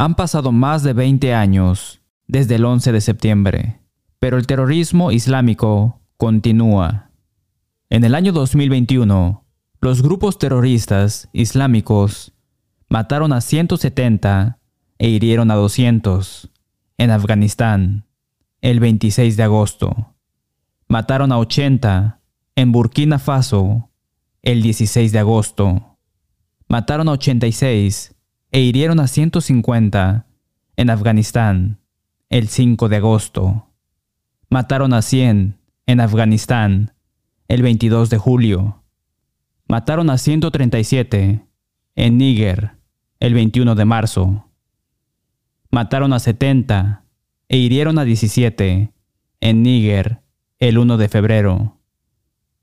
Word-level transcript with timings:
Han 0.00 0.14
pasado 0.14 0.50
más 0.50 0.82
de 0.82 0.94
20 0.94 1.34
años 1.34 2.00
desde 2.26 2.54
el 2.54 2.64
11 2.64 2.90
de 2.90 3.02
septiembre, 3.02 3.80
pero 4.18 4.38
el 4.38 4.46
terrorismo 4.46 5.12
islámico 5.12 6.00
continúa. 6.16 7.10
En 7.90 8.04
el 8.04 8.14
año 8.14 8.32
2021, 8.32 9.44
los 9.82 10.00
grupos 10.00 10.38
terroristas 10.38 11.28
islámicos 11.34 12.32
mataron 12.88 13.34
a 13.34 13.42
170 13.42 14.58
e 14.96 15.08
hirieron 15.10 15.50
a 15.50 15.56
200 15.56 16.50
en 16.96 17.10
Afganistán 17.10 18.06
el 18.62 18.80
26 18.80 19.36
de 19.36 19.42
agosto. 19.42 20.14
Mataron 20.88 21.30
a 21.30 21.36
80 21.36 22.22
en 22.56 22.72
Burkina 22.72 23.18
Faso 23.18 23.90
el 24.40 24.62
16 24.62 25.12
de 25.12 25.18
agosto. 25.18 25.98
Mataron 26.68 27.10
a 27.10 27.12
86 27.12 28.14
e 28.52 28.60
hirieron 28.60 29.00
a 29.00 29.06
150 29.06 30.26
en 30.76 30.90
Afganistán 30.90 31.78
el 32.28 32.48
5 32.48 32.88
de 32.88 32.96
agosto. 32.96 33.66
Mataron 34.48 34.92
a 34.92 35.02
100 35.02 35.58
en 35.86 36.00
Afganistán 36.00 36.94
el 37.48 37.62
22 37.62 38.10
de 38.10 38.18
julio. 38.18 38.82
Mataron 39.68 40.10
a 40.10 40.18
137 40.18 41.46
en 41.94 42.18
Níger 42.18 42.76
el 43.20 43.34
21 43.34 43.74
de 43.74 43.84
marzo. 43.84 44.46
Mataron 45.70 46.12
a 46.12 46.18
70 46.18 47.04
e 47.48 47.56
hirieron 47.56 47.98
a 47.98 48.04
17 48.04 48.92
en 49.40 49.62
Níger 49.62 50.22
el 50.58 50.78
1 50.78 50.96
de 50.96 51.08
febrero. 51.08 51.78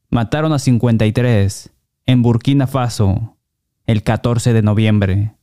Mataron 0.09 0.53
a 0.53 0.59
53 0.59 1.73
en 2.05 2.21
Burkina 2.21 2.67
Faso 2.67 3.37
el 3.85 4.03
14 4.03 4.53
de 4.53 4.61
noviembre. 4.61 5.36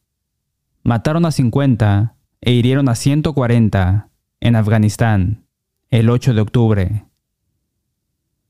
Mataron 0.87 1.25
a 1.25 1.33
50 1.33 2.15
e 2.43 2.53
hirieron 2.53 2.91
a 2.91 2.95
140 2.95 4.11
en 4.41 4.55
Afganistán 4.55 5.47
el 5.89 6.11
8 6.11 6.35
de 6.35 6.43
octubre. 6.43 7.07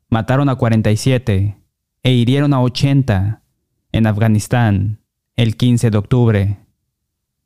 Mataron 0.08 0.48
a 0.48 0.56
47 0.56 1.56
e 2.02 2.12
hirieron 2.12 2.52
a 2.52 2.60
80 2.60 3.40
en 3.92 4.06
Afganistán 4.08 5.00
el 5.36 5.56
15 5.56 5.92
de 5.92 5.96
octubre. 5.96 6.58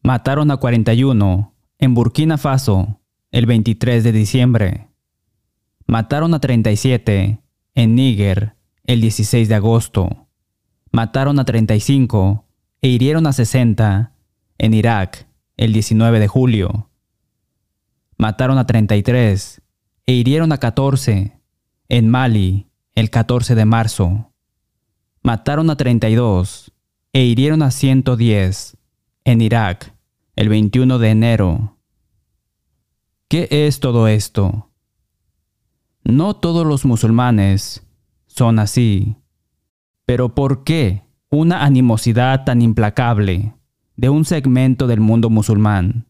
Mataron 0.02 0.50
a 0.50 0.56
41 0.56 1.54
en 1.78 1.94
Burkina 1.94 2.38
Faso 2.38 2.98
el 3.30 3.44
23 3.44 4.02
de 4.02 4.12
diciembre. 4.12 4.88
Mataron 5.86 6.32
a 6.32 6.40
37 6.40 7.42
en 7.74 7.94
Níger 7.94 8.54
el 8.84 9.02
16 9.02 9.50
de 9.50 9.54
agosto. 9.54 10.28
Mataron 10.92 11.38
a 11.38 11.44
35 11.44 12.46
e 12.80 12.88
hirieron 12.88 13.26
a 13.26 13.34
60 13.34 14.14
en 14.58 14.74
Irak 14.74 15.28
el 15.56 15.72
19 15.72 16.20
de 16.20 16.28
julio. 16.28 16.90
Mataron 18.16 18.58
a 18.58 18.66
33 18.66 19.62
e 20.06 20.12
hirieron 20.12 20.52
a 20.52 20.58
14 20.58 21.40
en 21.88 22.08
Mali 22.08 22.66
el 22.94 23.10
14 23.10 23.54
de 23.54 23.64
marzo. 23.64 24.32
Mataron 25.22 25.70
a 25.70 25.76
32 25.76 26.72
e 27.12 27.24
hirieron 27.24 27.62
a 27.62 27.70
110 27.70 28.76
en 29.24 29.40
Irak 29.40 29.94
el 30.36 30.48
21 30.48 30.98
de 30.98 31.10
enero. 31.10 31.78
¿Qué 33.28 33.48
es 33.50 33.80
todo 33.80 34.08
esto? 34.08 34.70
No 36.02 36.34
todos 36.34 36.66
los 36.66 36.84
musulmanes 36.84 37.86
son 38.26 38.58
así. 38.58 39.16
Pero 40.06 40.34
¿por 40.34 40.64
qué 40.64 41.02
una 41.30 41.64
animosidad 41.64 42.44
tan 42.44 42.62
implacable 42.62 43.57
de 43.98 44.08
un 44.08 44.24
segmento 44.24 44.86
del 44.86 45.00
mundo 45.00 45.28
musulmán. 45.28 46.06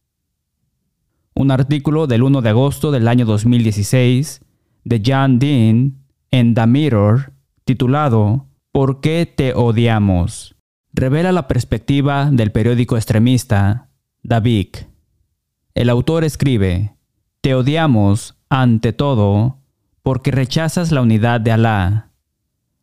Un 1.34 1.50
artículo 1.50 2.06
del 2.06 2.22
1 2.22 2.42
de 2.42 2.50
agosto 2.50 2.92
del 2.92 3.08
año 3.08 3.24
2016 3.24 4.44
de 4.84 5.02
John 5.04 5.38
Dean 5.38 6.04
en 6.30 6.54
The 6.54 6.66
Mirror, 6.66 7.32
titulado 7.64 8.46
¿Por 8.72 9.00
qué 9.00 9.26
te 9.26 9.54
odiamos? 9.54 10.54
revela 10.92 11.32
la 11.32 11.48
perspectiva 11.48 12.28
del 12.30 12.52
periódico 12.52 12.96
extremista 12.96 13.88
Davik. 14.22 14.88
El 15.74 15.88
autor 15.88 16.24
escribe, 16.24 16.96
Te 17.40 17.54
odiamos, 17.54 18.36
ante 18.50 18.92
todo, 18.92 19.60
porque 20.02 20.30
rechazas 20.30 20.92
la 20.92 21.00
unidad 21.00 21.40
de 21.40 21.52
Alá, 21.52 22.10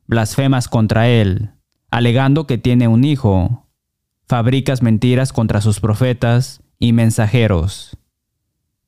blasfemas 0.07 0.68
contra 0.68 1.09
Él, 1.09 1.51
alegando 1.91 2.47
que 2.47 2.57
tiene 2.57 2.88
un 2.88 3.03
hijo, 3.03 3.65
fabricas 4.28 4.81
mentiras 4.81 5.34
contra 5.34 5.62
sus 5.62 5.80
profetas 5.80 6.62
y 6.80 6.94
mensajeros. 6.94 7.97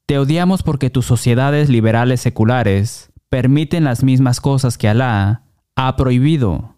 Te 0.06 0.18
odiamos 0.20 0.64
porque 0.64 0.90
tus 0.90 1.06
sociedades 1.06 1.70
liberales 1.70 2.22
seculares 2.22 3.12
permiten 3.30 3.84
las 3.84 4.03
mismas 4.03 4.40
cosas 4.40 4.78
que 4.78 4.88
Alá 4.88 5.44
ha 5.75 5.96
prohibido, 5.96 6.75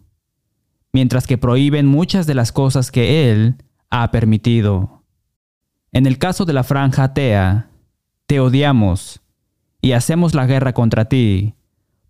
mientras 0.92 1.26
que 1.26 1.38
prohíben 1.38 1.86
muchas 1.86 2.26
de 2.26 2.34
las 2.34 2.52
cosas 2.52 2.90
que 2.90 3.30
Él 3.30 3.56
ha 3.88 4.10
permitido. 4.10 5.04
En 5.92 6.06
el 6.06 6.18
caso 6.18 6.44
de 6.44 6.52
la 6.52 6.64
franja 6.64 7.04
atea, 7.04 7.70
te 8.26 8.40
odiamos 8.40 9.20
y 9.80 9.92
hacemos 9.92 10.34
la 10.34 10.46
guerra 10.46 10.72
contra 10.72 11.06
ti, 11.06 11.54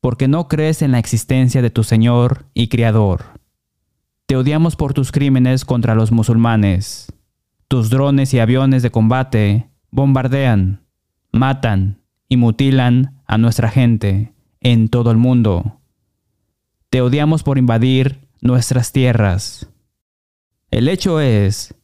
porque 0.00 0.28
no 0.28 0.48
crees 0.48 0.82
en 0.82 0.92
la 0.92 0.98
existencia 0.98 1.62
de 1.62 1.70
tu 1.70 1.84
Señor 1.84 2.46
y 2.54 2.68
Criador. 2.68 3.39
Te 4.30 4.36
odiamos 4.36 4.76
por 4.76 4.94
tus 4.94 5.10
crímenes 5.10 5.64
contra 5.64 5.96
los 5.96 6.12
musulmanes. 6.12 7.12
Tus 7.66 7.90
drones 7.90 8.32
y 8.32 8.38
aviones 8.38 8.84
de 8.84 8.92
combate 8.92 9.68
bombardean, 9.90 10.86
matan 11.32 12.04
y 12.28 12.36
mutilan 12.36 13.20
a 13.26 13.38
nuestra 13.38 13.70
gente 13.70 14.32
en 14.60 14.88
todo 14.88 15.10
el 15.10 15.16
mundo. 15.16 15.80
Te 16.90 17.02
odiamos 17.02 17.42
por 17.42 17.58
invadir 17.58 18.28
nuestras 18.40 18.92
tierras. 18.92 19.68
El 20.70 20.86
hecho 20.86 21.18
es 21.18 21.74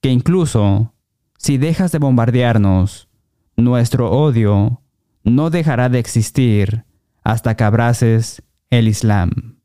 que 0.00 0.12
incluso 0.12 0.94
si 1.38 1.58
dejas 1.58 1.90
de 1.90 1.98
bombardearnos, 1.98 3.08
nuestro 3.56 4.12
odio 4.12 4.80
no 5.24 5.50
dejará 5.50 5.88
de 5.88 5.98
existir 5.98 6.84
hasta 7.24 7.56
que 7.56 7.64
abraces 7.64 8.44
el 8.70 8.86
Islam. 8.86 9.55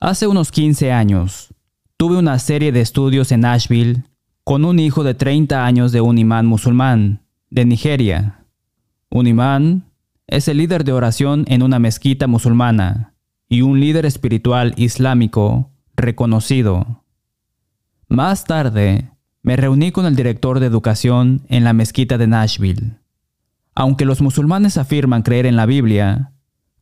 Hace 0.00 0.28
unos 0.28 0.52
15 0.52 0.92
años, 0.92 1.52
tuve 1.96 2.18
una 2.18 2.38
serie 2.38 2.70
de 2.70 2.80
estudios 2.80 3.32
en 3.32 3.40
Nashville 3.40 4.04
con 4.44 4.64
un 4.64 4.78
hijo 4.78 5.02
de 5.02 5.14
30 5.14 5.66
años 5.66 5.90
de 5.90 6.00
un 6.00 6.18
imán 6.18 6.46
musulmán, 6.46 7.22
de 7.50 7.64
Nigeria. 7.64 8.44
Un 9.10 9.26
imán 9.26 9.90
es 10.28 10.46
el 10.46 10.58
líder 10.58 10.84
de 10.84 10.92
oración 10.92 11.44
en 11.48 11.64
una 11.64 11.80
mezquita 11.80 12.28
musulmana 12.28 13.14
y 13.48 13.62
un 13.62 13.80
líder 13.80 14.06
espiritual 14.06 14.72
islámico 14.76 15.72
reconocido. 15.96 17.02
Más 18.06 18.44
tarde, 18.44 19.10
me 19.42 19.56
reuní 19.56 19.90
con 19.90 20.06
el 20.06 20.14
director 20.14 20.60
de 20.60 20.66
educación 20.66 21.42
en 21.48 21.64
la 21.64 21.72
mezquita 21.72 22.18
de 22.18 22.28
Nashville. 22.28 22.98
Aunque 23.74 24.04
los 24.04 24.22
musulmanes 24.22 24.76
afirman 24.76 25.22
creer 25.22 25.46
en 25.46 25.56
la 25.56 25.66
Biblia, 25.66 26.30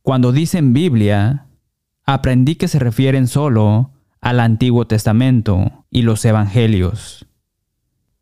cuando 0.03 0.31
dicen 0.31 0.73
Biblia, 0.73 1.46
aprendí 2.07 2.55
que 2.55 2.69
se 2.69 2.79
refieren 2.79 3.27
solo 3.27 3.91
al 4.21 4.39
Antiguo 4.39 4.87
Testamento 4.87 5.85
y 5.91 6.01
los 6.01 6.23
Evangelios. 6.25 7.27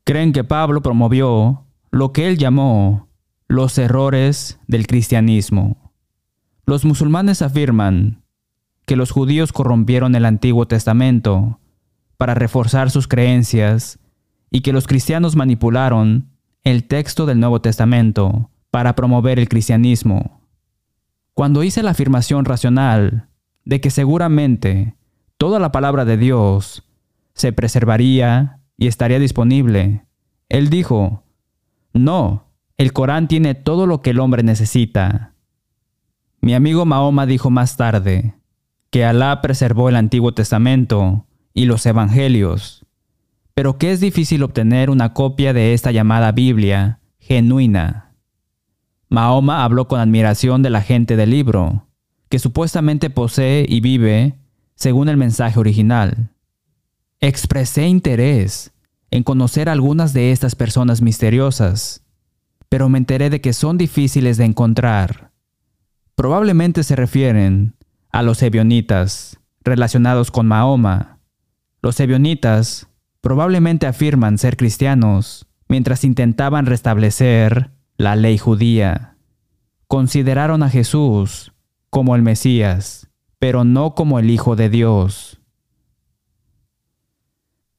Creen 0.03 0.33
que 0.33 0.43
Pablo 0.43 0.81
promovió 0.81 1.65
lo 1.91 2.11
que 2.11 2.27
él 2.27 2.37
llamó 2.37 3.07
los 3.47 3.77
errores 3.77 4.59
del 4.67 4.87
cristianismo. 4.87 5.93
Los 6.65 6.83
musulmanes 6.83 7.43
afirman 7.43 8.23
que 8.87 8.95
los 8.95 9.11
judíos 9.11 9.53
corrompieron 9.53 10.15
el 10.15 10.25
Antiguo 10.25 10.67
Testamento 10.67 11.59
para 12.17 12.33
reforzar 12.33 12.89
sus 12.89 13.07
creencias 13.07 13.99
y 14.49 14.61
que 14.61 14.73
los 14.73 14.87
cristianos 14.87 15.35
manipularon 15.35 16.31
el 16.63 16.85
texto 16.85 17.27
del 17.27 17.39
Nuevo 17.39 17.61
Testamento 17.61 18.49
para 18.71 18.95
promover 18.95 19.37
el 19.37 19.47
cristianismo. 19.47 20.41
Cuando 21.35 21.63
hice 21.63 21.83
la 21.83 21.91
afirmación 21.91 22.45
racional 22.45 23.29
de 23.65 23.81
que 23.81 23.89
seguramente 23.89 24.95
toda 25.37 25.59
la 25.59 25.71
palabra 25.71 26.05
de 26.05 26.17
Dios 26.17 26.83
se 27.33 27.51
preservaría 27.51 28.59
y 28.77 28.87
estaría 28.87 29.19
disponible. 29.19 30.05
Él 30.49 30.69
dijo, 30.69 31.23
no, 31.93 32.45
el 32.77 32.93
Corán 32.93 33.27
tiene 33.27 33.55
todo 33.55 33.87
lo 33.87 34.01
que 34.01 34.11
el 34.11 34.19
hombre 34.19 34.43
necesita. 34.43 35.33
Mi 36.41 36.53
amigo 36.53 36.85
Mahoma 36.85 37.25
dijo 37.25 37.49
más 37.49 37.77
tarde 37.77 38.35
que 38.91 39.03
Alá 39.03 39.41
preservó 39.41 39.89
el 39.89 39.95
Antiguo 39.95 40.33
Testamento 40.33 41.25
y 41.53 41.65
los 41.65 41.85
Evangelios, 41.85 42.85
pero 43.53 43.77
que 43.77 43.91
es 43.91 43.99
difícil 43.99 44.43
obtener 44.43 44.89
una 44.89 45.13
copia 45.13 45.53
de 45.53 45.73
esta 45.73 45.91
llamada 45.91 46.31
Biblia 46.31 46.99
genuina. 47.17 48.13
Mahoma 49.09 49.63
habló 49.63 49.87
con 49.87 49.99
admiración 49.99 50.61
de 50.61 50.69
la 50.69 50.81
gente 50.81 51.15
del 51.15 51.31
libro, 51.31 51.87
que 52.29 52.39
supuestamente 52.39 53.09
posee 53.09 53.65
y 53.67 53.81
vive 53.81 54.39
según 54.75 55.09
el 55.09 55.17
mensaje 55.17 55.59
original. 55.59 56.31
Expresé 57.19 57.87
interés 57.87 58.73
en 59.11 59.23
conocer 59.23 59.69
algunas 59.69 60.13
de 60.13 60.31
estas 60.31 60.55
personas 60.55 61.01
misteriosas, 61.01 62.03
pero 62.69 62.89
me 62.89 62.97
enteré 62.97 63.29
de 63.29 63.41
que 63.41 63.53
son 63.53 63.77
difíciles 63.77 64.37
de 64.37 64.45
encontrar. 64.45 65.31
Probablemente 66.15 66.83
se 66.83 66.95
refieren 66.95 67.75
a 68.11 68.21
los 68.21 68.41
ebionitas, 68.41 69.39
relacionados 69.61 70.31
con 70.31 70.47
Mahoma. 70.47 71.19
Los 71.81 71.99
ebionitas 71.99 72.87
probablemente 73.21 73.87
afirman 73.87 74.37
ser 74.37 74.57
cristianos 74.57 75.47
mientras 75.67 76.03
intentaban 76.03 76.65
restablecer 76.65 77.71
la 77.97 78.15
ley 78.15 78.37
judía. 78.37 79.17
Consideraron 79.87 80.63
a 80.63 80.69
Jesús 80.69 81.53
como 81.95 82.17
el 82.17 82.23
Mesías, 82.23 83.07
pero 83.39 83.63
no 83.63 83.95
como 83.95 84.19
el 84.19 84.29
Hijo 84.29 84.57
de 84.57 84.69
Dios. 84.69 85.39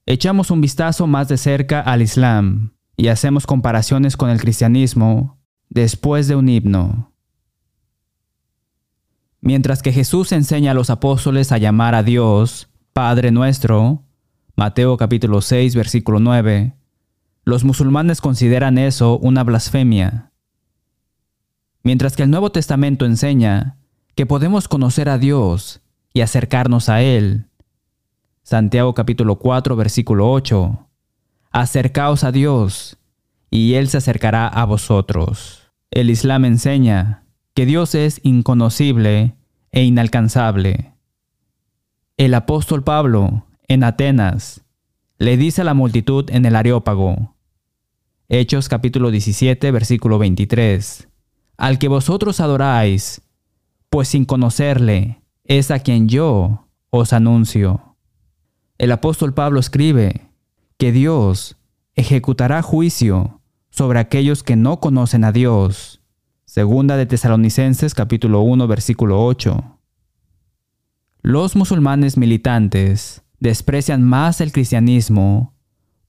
Echamos 0.07 0.51
un 0.51 0.63
vistazo 0.63 1.07
más 1.07 1.29
de 1.29 1.37
cerca 1.37 1.83
al 1.83 2.01
Islam 2.01 2.73
y 2.97 3.09
hacemos 3.09 3.47
comparaciones 3.47 4.17
con 4.17 4.31
el 4.31 4.41
cristianismo 4.41 5.39
después 5.69 6.29
de 6.29 6.35
un 6.35 6.49
himno. 6.49 7.13
Mientras 9.43 9.83
que 9.83 9.93
Jesús 9.93 10.33
enseña 10.33 10.71
a 10.71 10.75
los 10.75 10.89
apóstoles 10.89 11.53
a 11.53 11.59
llamar 11.59 11.95
a 11.95 12.03
Dios 12.03 12.71
Padre 12.95 13.33
nuestro, 13.33 14.03
Mateo 14.57 14.97
capítulo 14.97 15.43
6 15.43 15.75
versículo 15.75 16.21
9, 16.21 16.75
los 17.45 17.65
musulmanes 17.65 18.23
consideran 18.23 18.79
eso 18.79 19.19
una 19.19 19.45
blasfemia. 19.45 20.33
Mientras 21.83 22.17
que 22.17 22.23
el 22.23 22.31
Nuevo 22.31 22.51
Testamento 22.51 23.05
enseña 23.05 23.77
que 24.17 24.25
podemos 24.25 24.67
conocer 24.67 25.11
a 25.11 25.19
Dios 25.19 25.83
y 26.15 26.23
acercarnos 26.23 26.89
a 26.89 27.03
Él. 27.03 27.51
Santiago 28.43 28.95
capítulo 28.95 29.37
4 29.37 29.77
versículo 29.77 30.33
8. 30.33 30.89
Acercaos 31.53 32.25
a 32.25 32.33
Dios 32.33 32.97
y 33.51 33.75
Él 33.75 33.89
se 33.89 33.99
acercará 33.99 34.49
a 34.49 34.65
vosotros. 34.65 35.71
El 35.91 36.09
Islam 36.09 36.47
enseña 36.47 37.25
que 37.53 37.67
Dios 37.67 37.95
es 37.95 38.21
inconocible 38.23 39.37
e 39.71 39.85
inalcanzable. 39.85 40.95
El 42.17 42.33
apóstol 42.33 42.83
Pablo, 42.83 43.45
en 43.69 43.85
Atenas, 43.85 44.63
le 45.19 45.37
dice 45.37 45.61
a 45.61 45.65
la 45.65 45.75
multitud 45.75 46.31
en 46.31 46.47
el 46.47 46.57
Areópago, 46.57 47.35
Hechos 48.31 48.71
capítulo 48.71 49.11
17, 49.11 49.71
versículo 49.71 50.19
23. 50.19 51.07
Al 51.59 51.79
que 51.79 51.89
vosotros 51.89 52.41
adoráis, 52.41 53.23
pues 53.91 54.09
sin 54.09 54.25
conocerle, 54.25 55.23
es 55.45 55.71
a 55.71 55.79
quien 55.79 56.09
yo 56.09 56.69
os 56.91 57.13
anuncio. 57.13 57.97
El 58.79 58.93
apóstol 58.93 59.33
Pablo 59.33 59.61
escribe 59.61 60.31
que 60.79 60.93
Dios 60.93 61.57
ejecutará 61.95 62.63
juicio 62.63 63.41
sobre 63.71 63.99
aquellos 63.99 64.43
que 64.43 64.57
no 64.57 64.81
conocen 64.81 65.25
a 65.25 65.33
Dios. 65.33 66.01
Segunda 66.45 66.97
de 66.97 67.07
Tesalonicenses 67.07 67.95
capítulo 67.95 68.41
1 68.41 68.67
versículo 68.67 69.25
8. 69.25 69.79
Los 71.23 71.57
musulmanes 71.57 72.17
militantes 72.17 73.23
desprecian 73.41 74.03
más 74.03 74.41
el 74.41 74.53
cristianismo 74.53 75.55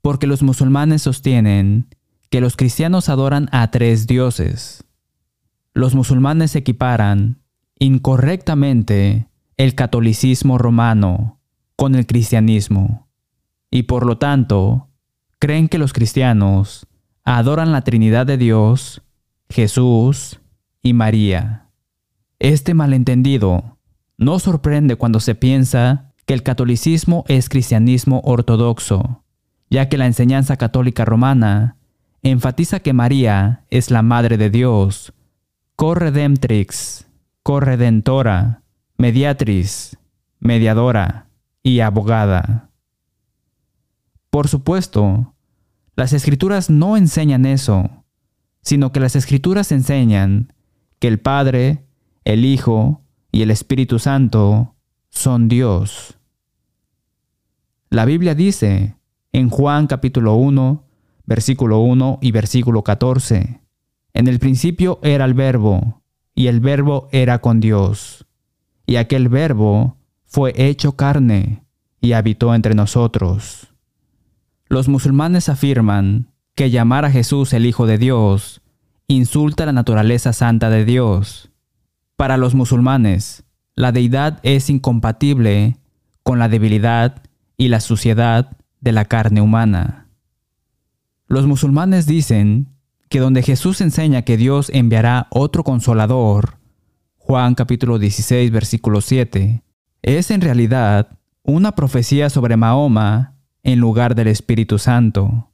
porque 0.02 0.28
los 0.28 0.44
musulmanes 0.44 1.02
sostienen 1.02 1.88
que 2.30 2.42
los 2.42 2.56
cristianos 2.56 3.10
adoran 3.10 3.50
a 3.52 3.72
tres 3.72 4.08
dioses. 4.08 4.84
Los 5.74 5.96
musulmanes 5.96 6.56
equiparan 6.56 7.42
incorrectamente 7.80 9.28
el 9.58 9.76
catolicismo 9.76 10.58
romano 10.58 11.40
con 11.76 11.96
el 11.96 12.06
cristianismo 12.06 13.08
y 13.70 13.84
por 13.84 14.06
lo 14.06 14.18
tanto 14.18 14.90
creen 15.40 15.68
que 15.70 15.78
los 15.78 15.94
cristianos 15.94 16.88
adoran 17.24 17.72
la 17.72 17.82
Trinidad 17.82 18.26
de 18.26 18.38
Dios, 18.38 19.02
Jesús 19.50 20.40
y 20.82 20.94
María. 20.94 21.70
Este 22.40 22.74
malentendido 22.74 23.78
no 24.18 24.40
sorprende 24.40 24.96
cuando 24.96 25.20
se 25.20 25.36
piensa 25.36 26.14
que 26.26 26.34
el 26.34 26.44
catolicismo 26.44 27.24
es 27.28 27.50
cristianismo 27.50 28.22
ortodoxo, 28.24 29.24
ya 29.70 29.90
que 29.90 29.98
la 29.98 30.06
enseñanza 30.06 30.58
católica 30.58 31.06
romana 31.06 31.78
enfatiza 32.24 32.80
que 32.80 32.94
María 32.94 33.64
es 33.70 33.92
la 33.92 34.02
Madre 34.02 34.38
de 34.38 34.50
Dios, 34.50 35.14
corredemptrix, 35.76 37.07
corredentora, 37.48 38.62
mediatriz, 38.98 39.98
mediadora 40.38 41.30
y 41.64 41.80
abogada. 41.80 42.72
Por 44.30 44.50
supuesto, 44.50 45.34
las 45.96 46.12
escrituras 46.12 46.70
no 46.70 46.98
enseñan 46.98 47.46
eso, 47.46 48.04
sino 48.62 48.92
que 48.92 49.00
las 49.00 49.16
escrituras 49.16 49.72
enseñan 49.72 50.52
que 51.00 51.08
el 51.08 51.22
Padre, 51.22 51.86
el 52.26 52.44
Hijo 52.44 53.06
y 53.32 53.44
el 53.44 53.52
Espíritu 53.52 53.98
Santo 53.98 54.76
son 55.10 55.48
Dios. 55.48 56.20
La 57.90 58.04
Biblia 58.04 58.36
dice 58.36 58.98
en 59.32 59.50
Juan 59.50 59.88
capítulo 59.88 60.36
1, 60.36 60.84
versículo 61.26 61.80
1 61.80 62.20
y 62.22 62.34
versículo 62.34 62.84
14. 62.84 63.62
En 64.14 64.28
el 64.28 64.38
principio 64.40 65.00
era 65.02 65.24
el 65.24 65.34
verbo, 65.34 66.02
y 66.38 66.48
el 66.48 66.60
verbo 66.60 67.10
era 67.12 67.40
con 67.40 67.60
Dios. 67.60 68.28
Y 68.86 68.98
aquel 68.98 69.28
verbo 69.28 69.98
fue 70.28 70.54
hecho 70.56 70.92
carne 70.92 71.64
y 72.00 72.14
habitó 72.14 72.54
entre 72.54 72.76
nosotros. 72.76 73.74
Los 74.68 74.88
musulmanes 74.88 75.50
afirman 75.50 76.32
que 76.54 76.70
llamar 76.70 77.06
a 77.06 77.12
Jesús 77.12 77.54
el 77.54 77.66
Hijo 77.66 77.88
de 77.88 77.98
Dios 77.98 78.62
insulta 79.08 79.66
la 79.66 79.72
naturaleza 79.72 80.32
santa 80.32 80.70
de 80.70 80.86
Dios. 80.86 81.50
Para 82.16 82.38
los 82.38 82.54
musulmanes, 82.54 83.44
la 83.74 83.92
deidad 83.92 84.40
es 84.44 84.70
incompatible 84.70 85.78
con 86.22 86.38
la 86.38 86.50
debilidad 86.50 87.24
y 87.58 87.70
la 87.70 87.80
suciedad 87.80 88.58
de 88.80 88.92
la 88.92 89.06
carne 89.06 89.42
humana. 89.42 90.08
Los 91.26 91.48
musulmanes 91.48 92.06
dicen 92.06 92.77
que 93.10 93.20
donde 93.20 93.44
Jesús 93.44 93.82
enseña 93.82 94.24
que 94.24 94.38
Dios 94.38 94.70
enviará 94.74 95.28
otro 95.30 95.64
consolador, 95.64 96.58
Juan 97.18 97.56
capítulo 97.56 98.00
16 98.00 98.52
versículo 98.52 99.02
7, 99.02 99.64
es 100.02 100.32
en 100.32 100.42
realidad 100.42 101.18
una 101.44 101.74
profecía 101.74 102.30
sobre 102.30 102.58
Mahoma 102.58 103.36
en 103.64 103.80
lugar 103.80 104.16
del 104.16 104.28
Espíritu 104.28 104.80
Santo. 104.80 105.52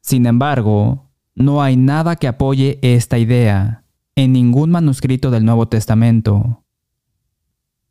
Sin 0.00 0.26
embargo, 0.26 1.10
no 1.34 1.62
hay 1.62 1.76
nada 1.76 2.16
que 2.16 2.28
apoye 2.28 2.78
esta 2.82 3.18
idea 3.18 3.84
en 4.14 4.32
ningún 4.32 4.70
manuscrito 4.70 5.30
del 5.30 5.44
Nuevo 5.44 5.68
Testamento. 5.68 6.64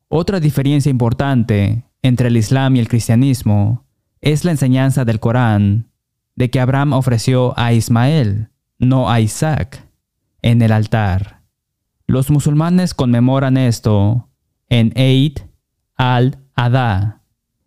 Otra 0.07 0.39
diferencia 0.39 0.89
importante 0.89 1.85
entre 2.01 2.27
el 2.27 2.37
Islam 2.37 2.75
y 2.75 2.79
el 2.79 2.87
cristianismo 2.87 3.85
es 4.21 4.45
la 4.45 4.51
enseñanza 4.51 5.05
del 5.05 5.19
Corán 5.19 5.91
de 6.35 6.49
que 6.49 6.59
Abraham 6.59 6.93
ofreció 6.93 7.57
a 7.59 7.73
Ismael, 7.73 8.49
no 8.79 9.09
a 9.09 9.19
Isaac, 9.19 9.85
en 10.41 10.61
el 10.61 10.71
altar. 10.71 11.41
Los 12.07 12.31
musulmanes 12.31 12.93
conmemoran 12.93 13.57
esto 13.57 14.29
en 14.69 14.93
Eid 14.95 15.37
al-Adha, 15.95 17.21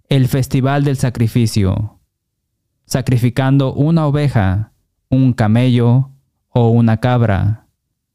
el 0.09 0.27
festival 0.27 0.85
del 0.85 0.97
sacrificio, 0.97 2.01
sacrificando 2.87 3.73
una 3.73 4.07
oveja, 4.07 4.73
un 5.09 5.33
camello 5.33 6.11
o 6.49 6.71
una 6.71 6.97
cabra. 6.97 7.67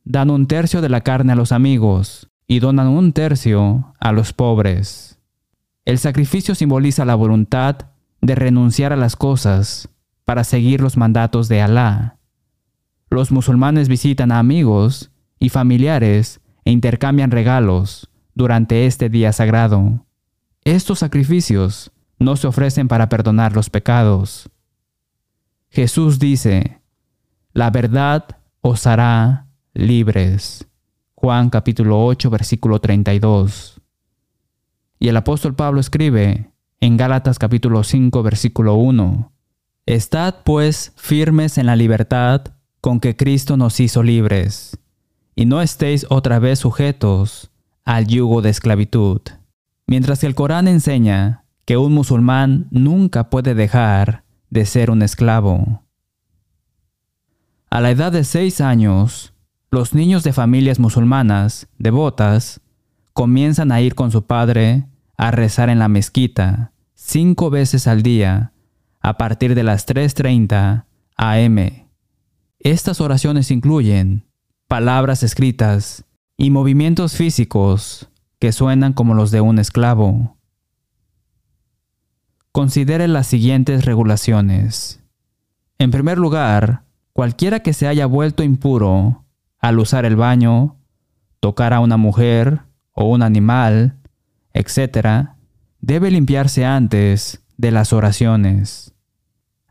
Dan 0.04 0.30
un 0.30 0.48
tercio 0.48 0.82
de 0.82 0.89
la 0.89 1.01
carne 1.01 1.34
a 1.34 1.36
los 1.36 1.51
amigos 1.51 2.30
y 2.48 2.60
donan 2.60 2.88
un 2.88 3.13
tercio 3.13 3.94
a 4.00 4.12
los 4.12 4.34
pobres. 4.34 5.20
El 5.86 6.00
sacrificio 6.00 6.56
simboliza 6.56 7.06
la 7.06 7.16
voluntad 7.16 7.77
de 8.22 8.36
renunciar 8.36 8.94
a 8.94 8.98
las 8.98 9.16
cosas 9.16 9.89
para 10.25 10.44
seguir 10.44 10.82
los 10.82 10.98
mandatos 10.98 11.48
de 11.48 11.62
Alá. 11.62 12.16
Los 13.09 13.31
musulmanes 13.31 13.87
visitan 13.87 14.31
a 14.31 14.39
amigos 14.39 15.11
y 15.39 15.49
familiares 15.49 16.41
e 16.65 16.71
intercambian 16.71 17.31
regalos 17.31 18.09
durante 18.35 18.85
este 18.85 19.09
día 19.09 19.31
sagrado. 19.31 20.05
Estos 20.63 20.99
sacrificios 20.99 21.91
no 22.19 22.35
se 22.35 22.47
ofrecen 22.47 22.87
para 22.87 23.09
perdonar 23.09 23.55
los 23.55 23.69
pecados. 23.69 24.49
Jesús 25.69 26.19
dice, 26.19 26.81
la 27.53 27.69
verdad 27.69 28.25
os 28.61 28.85
hará 28.85 29.47
libres. 29.73 30.67
Juan 31.15 31.49
capítulo 31.49 32.05
8 32.05 32.29
versículo 32.29 32.79
32. 32.79 33.81
Y 34.99 35.07
el 35.07 35.17
apóstol 35.17 35.55
Pablo 35.55 35.79
escribe 35.79 36.51
en 36.79 36.97
Gálatas 36.97 37.39
capítulo 37.39 37.83
5 37.83 38.21
versículo 38.23 38.75
1, 38.75 39.31
Estad 39.85 40.35
pues 40.43 40.93
firmes 40.95 41.57
en 41.57 41.65
la 41.65 41.75
libertad 41.75 42.56
con 42.88 43.01
que 43.01 43.17
Cristo 43.17 43.58
nos 43.58 43.82
hizo 43.82 44.01
libres, 44.01 44.79
y 45.36 45.46
no 45.46 45.62
estéis 45.62 46.06
otra 46.10 46.39
vez 46.39 46.60
sujetos 46.60 47.51
al 47.84 48.08
yugo 48.08 48.41
de 48.41 48.50
esclavitud. 48.50 49.20
Mientras 49.88 50.20
que 50.20 50.25
el 50.25 50.36
Corán 50.36 50.70
enseña 50.70 51.44
que 51.65 51.75
un 51.75 51.91
musulmán 51.91 52.70
nunca 52.72 53.29
puede 53.29 53.56
dejar 53.56 54.24
de 54.50 54.65
ser 54.65 54.89
un 54.89 55.01
esclavo. 55.01 55.84
A 57.70 57.82
la 57.82 57.91
edad 57.91 58.13
de 58.13 58.24
seis 58.24 58.62
años, 58.62 59.34
los 59.70 59.94
niños 59.94 60.24
de 60.24 60.32
familias 60.32 60.79
musulmanas 60.79 61.67
devotas 61.77 62.62
comienzan 63.12 63.74
a 63.74 63.82
ir 63.82 63.96
con 63.96 64.12
su 64.12 64.25
padre 64.27 64.86
a 65.17 65.32
rezar 65.32 65.67
en 65.67 65.79
la 65.79 65.89
mezquita 65.89 66.72
cinco 66.94 67.50
veces 67.50 67.86
al 67.86 68.01
día 68.01 68.53
a 69.01 69.17
partir 69.17 69.56
de 69.56 69.63
las 69.63 69.86
3.30 69.86 70.86
am. 71.17 71.87
Estas 72.67 73.00
oraciones 73.00 73.50
incluyen 73.50 74.25
palabras 74.67 75.24
escritas 75.24 76.03
y 76.36 76.50
movimientos 76.50 77.15
físicos 77.15 78.09
que 78.39 78.51
suenan 78.51 78.91
como 78.91 79.13
los 79.13 79.31
de 79.31 79.39
un 79.39 79.57
esclavo. 79.57 80.36
Considere 82.51 83.07
las 83.07 83.25
siguientes 83.25 83.86
regulaciones. 83.86 85.01
En 85.79 85.91
primer 85.91 86.17
lugar, 86.17 86.83
cualquiera 87.13 87.62
que 87.62 87.71
se 87.71 87.88
haya 87.88 88.05
vuelto 88.05 88.43
impuro 88.43 89.24
al 89.59 89.79
usar 89.79 90.03
el 90.03 90.17
baño, 90.17 90.75
tocar 91.39 91.71
a 91.74 91.79
una 91.79 91.95
mujer 91.95 92.63
o 92.91 93.05
un 93.05 93.24
animal, 93.24 93.95
etc., 94.51 95.29
debe 95.79 96.12
limpiarse 96.12 96.65
antes 96.65 97.45
de 97.55 97.71
las 97.71 97.93
oraciones. 97.93 98.93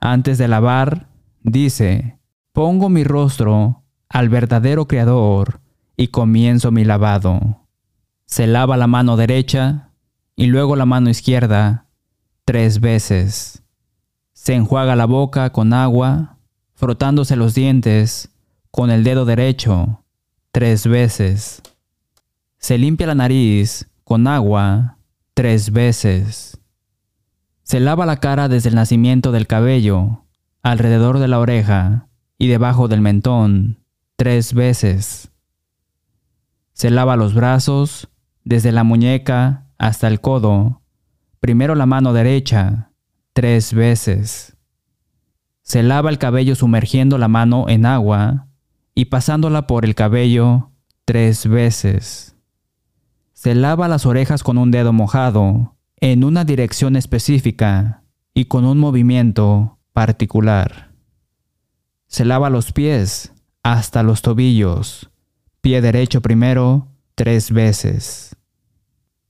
Antes 0.00 0.38
de 0.38 0.48
lavar, 0.48 1.10
dice, 1.42 2.15
pongo 2.56 2.88
mi 2.88 3.04
rostro 3.04 3.82
al 4.08 4.30
verdadero 4.30 4.88
Creador 4.88 5.60
y 5.94 6.08
comienzo 6.08 6.70
mi 6.70 6.86
lavado. 6.86 7.66
Se 8.24 8.46
lava 8.46 8.78
la 8.78 8.86
mano 8.86 9.18
derecha 9.18 9.90
y 10.36 10.46
luego 10.46 10.74
la 10.74 10.86
mano 10.86 11.10
izquierda 11.10 11.84
tres 12.46 12.80
veces. 12.80 13.62
Se 14.32 14.54
enjuaga 14.54 14.96
la 14.96 15.04
boca 15.04 15.52
con 15.52 15.74
agua, 15.74 16.38
frotándose 16.72 17.36
los 17.36 17.54
dientes 17.54 18.30
con 18.70 18.90
el 18.90 19.04
dedo 19.04 19.26
derecho 19.26 20.02
tres 20.50 20.86
veces. 20.86 21.60
Se 22.56 22.78
limpia 22.78 23.06
la 23.06 23.14
nariz 23.14 23.90
con 24.02 24.26
agua 24.26 24.96
tres 25.34 25.72
veces. 25.72 26.58
Se 27.64 27.80
lava 27.80 28.06
la 28.06 28.16
cara 28.16 28.48
desde 28.48 28.70
el 28.70 28.76
nacimiento 28.76 29.30
del 29.30 29.46
cabello, 29.46 30.24
alrededor 30.62 31.18
de 31.18 31.28
la 31.28 31.38
oreja 31.38 32.05
y 32.38 32.48
debajo 32.48 32.88
del 32.88 33.00
mentón 33.00 33.78
tres 34.16 34.54
veces. 34.54 35.30
Se 36.72 36.90
lava 36.90 37.16
los 37.16 37.34
brazos 37.34 38.08
desde 38.44 38.72
la 38.72 38.84
muñeca 38.84 39.66
hasta 39.78 40.08
el 40.08 40.20
codo, 40.20 40.82
primero 41.40 41.74
la 41.74 41.86
mano 41.86 42.12
derecha, 42.12 42.90
tres 43.32 43.72
veces. 43.72 44.56
Se 45.62 45.82
lava 45.82 46.10
el 46.10 46.18
cabello 46.18 46.54
sumergiendo 46.54 47.18
la 47.18 47.28
mano 47.28 47.68
en 47.68 47.86
agua 47.86 48.48
y 48.94 49.06
pasándola 49.06 49.66
por 49.66 49.84
el 49.84 49.94
cabello 49.94 50.70
tres 51.04 51.46
veces. 51.46 52.36
Se 53.32 53.54
lava 53.54 53.88
las 53.88 54.06
orejas 54.06 54.42
con 54.42 54.58
un 54.58 54.70
dedo 54.70 54.92
mojado 54.92 55.76
en 56.00 56.24
una 56.24 56.44
dirección 56.44 56.96
específica 56.96 58.02
y 58.34 58.46
con 58.46 58.64
un 58.64 58.78
movimiento 58.78 59.78
particular. 59.92 60.95
Se 62.06 62.24
lava 62.24 62.50
los 62.50 62.72
pies 62.72 63.32
hasta 63.62 64.02
los 64.02 64.22
tobillos 64.22 65.10
pie 65.66 65.80
derecho 65.80 66.20
primero 66.20 66.86
tres 67.16 67.50
veces. 67.50 68.36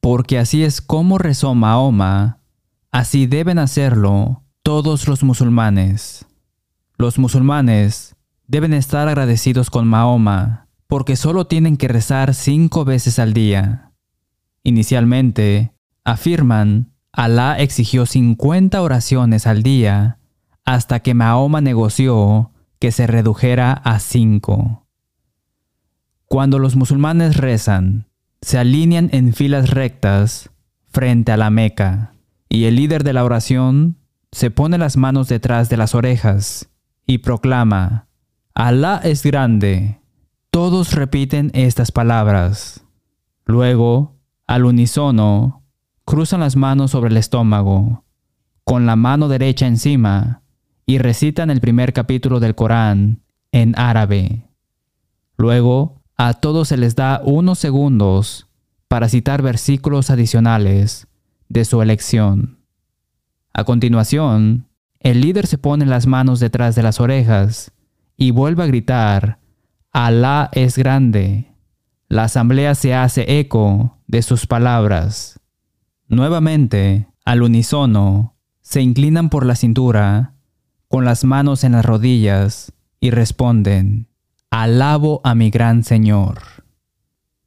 Porque 0.03 0.39
así 0.39 0.65
es 0.65 0.83
como 0.83 1.17
rezó 1.17 1.55
Mahoma, 1.55 2.41
así 2.93 3.27
deben 3.27 3.59
hacerlo 3.59 4.43
todos 4.63 5.09
los 5.09 5.23
musulmanes. 5.23 6.27
Los 6.99 7.19
musulmanes 7.19 8.17
deben 8.47 8.75
estar 8.75 9.09
agradecidos 9.09 9.71
con 9.71 9.89
Mahoma, 9.89 10.69
porque 10.89 11.17
solo 11.17 11.47
tienen 11.47 11.79
que 11.79 11.89
rezar 11.89 12.35
cinco 12.35 12.85
veces 12.85 13.19
al 13.19 13.33
día. 13.33 13.93
Inicialmente, 14.63 15.73
afirman, 16.05 16.93
Alá 17.13 17.59
exigió 17.59 18.05
50 18.05 18.83
oraciones 18.83 19.47
al 19.47 19.63
día 19.63 20.19
hasta 20.67 21.01
que 21.01 21.15
Mahoma 21.15 21.63
negoció 21.63 22.53
que 22.87 22.93
se 22.93 23.09
redujera 23.09 23.73
a 23.73 23.99
cinco. 23.99 24.87
Cuando 26.27 26.61
los 26.61 26.77
musulmanes 26.77 27.37
rezan, 27.37 28.07
se 28.41 28.59
alinean 28.59 29.09
en 29.11 29.33
filas 29.33 29.71
rectas 29.71 30.51
frente 30.93 31.33
a 31.33 31.37
la 31.37 31.51
Meca 31.51 32.13
y 32.49 32.67
el 32.67 32.77
líder 32.77 33.03
de 33.03 33.13
la 33.13 33.25
oración 33.25 33.99
se 34.31 34.53
pone 34.53 34.79
las 34.79 34.97
manos 34.97 35.27
detrás 35.27 35.69
de 35.69 35.77
las 35.77 35.97
orejas 35.97 36.71
y 37.09 37.19
proclama, 37.19 38.07
Alá 38.55 39.01
es 39.03 39.25
grande. 39.25 40.01
Todos 40.53 40.93
repiten 40.93 41.51
estas 41.55 41.91
palabras. 41.91 42.85
Luego, 43.47 44.15
al 44.47 44.65
unísono, 44.65 45.65
cruzan 46.05 46.39
las 46.39 46.55
manos 46.55 46.93
sobre 46.93 47.11
el 47.11 47.17
estómago, 47.17 48.05
con 48.63 48.87
la 48.87 48.95
mano 48.95 49.27
derecha 49.27 49.67
encima, 49.67 50.45
y 50.87 50.99
recitan 50.99 51.51
el 51.51 51.61
primer 51.61 51.93
capítulo 51.93 52.39
del 52.39 52.55
Corán 52.55 53.21
en 53.51 53.77
árabe. 53.77 54.45
Luego, 55.37 56.01
a 56.17 56.35
todos 56.35 56.69
se 56.69 56.77
les 56.77 56.95
da 56.95 57.21
unos 57.25 57.59
segundos 57.59 58.49
para 58.89 59.09
citar 59.09 59.43
versículos 59.43 60.11
adicionales 60.11 61.09
de 61.49 61.65
su 61.65 61.83
elección. 61.83 62.61
A 63.53 63.65
continuación, 63.65 64.69
el 65.01 65.21
líder 65.21 65.47
se 65.47 65.59
pone 65.59 65.87
las 65.87 66.07
manos 66.07 66.41
detrás 66.41 66.75
de 66.77 66.83
las 66.83 67.01
orejas 67.01 67.73
y 68.17 68.31
vuelve 68.31 68.63
a 68.63 68.67
gritar, 68.67 69.39
Alá 69.93 70.51
es 70.53 70.77
grande. 70.79 71.53
La 72.09 72.25
asamblea 72.25 72.75
se 72.75 72.95
hace 72.95 73.41
eco 73.41 73.99
de 74.07 74.23
sus 74.23 74.47
palabras. 74.47 75.41
Nuevamente, 76.07 77.09
al 77.25 77.43
unísono, 77.43 78.37
se 78.61 78.83
inclinan 78.83 79.31
por 79.31 79.45
la 79.47 79.57
cintura, 79.57 80.36
con 80.89 81.05
las 81.05 81.25
manos 81.25 81.65
en 81.65 81.73
las 81.73 81.85
rodillas, 81.85 82.73
y 83.01 83.11
responden, 83.11 84.09
Alabo 84.51 85.21
a 85.25 85.35
mi 85.35 85.51
gran 85.51 85.85
Señor. 85.85 86.41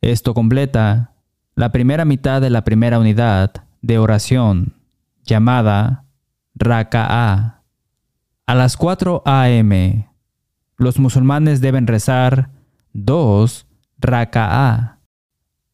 Esto 0.01 0.33
completa 0.33 1.15
la 1.55 1.71
primera 1.71 2.05
mitad 2.05 2.41
de 2.41 2.49
la 2.49 2.63
primera 2.63 2.99
unidad 2.99 3.51
de 3.81 3.97
oración, 3.97 4.75
llamada 5.23 6.05
Raka'a. 6.55 7.63
A 8.45 8.55
las 8.55 8.77
4 8.77 9.23
a.m., 9.25 10.09
los 10.77 10.99
musulmanes 10.99 11.61
deben 11.61 11.87
rezar 11.87 12.51
dos 12.93 13.67
Raka'a. 13.99 14.99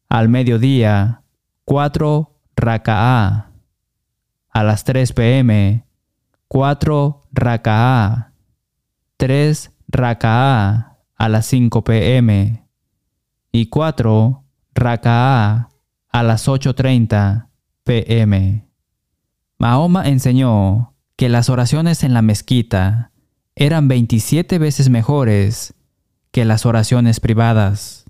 Al 0.08 0.28
mediodía, 0.28 1.22
cuatro 1.64 2.40
Raka'a. 2.56 3.50
A 4.50 4.64
las 4.64 4.84
3 4.84 5.12
p.m., 5.12 5.86
cuatro 6.48 7.25
Raka'a. 7.36 8.32
Tres 9.16 9.70
Raka'a 9.88 10.98
a 11.14 11.28
las 11.28 11.46
5 11.46 11.84
pm 11.84 12.66
y 13.52 13.66
4 13.66 14.44
Raka'a 14.74 15.68
a 16.10 16.22
las 16.22 16.48
8.30 16.48 17.48
pm. 17.84 18.68
Mahoma 19.58 20.08
enseñó 20.08 20.94
que 21.16 21.28
las 21.28 21.48
oraciones 21.48 22.02
en 22.02 22.12
la 22.12 22.22
mezquita 22.22 23.12
eran 23.54 23.88
27 23.88 24.58
veces 24.58 24.90
mejores 24.90 25.74
que 26.30 26.44
las 26.44 26.66
oraciones 26.66 27.20
privadas. 27.20 28.04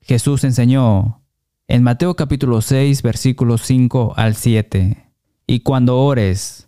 Jesús 0.00 0.44
enseñó 0.44 1.22
en 1.66 1.82
Mateo 1.82 2.14
capítulo 2.14 2.60
6 2.60 3.02
versículos 3.02 3.62
5 3.62 4.14
al 4.16 4.36
7, 4.36 5.10
y 5.46 5.60
cuando 5.60 5.98
ores, 5.98 6.67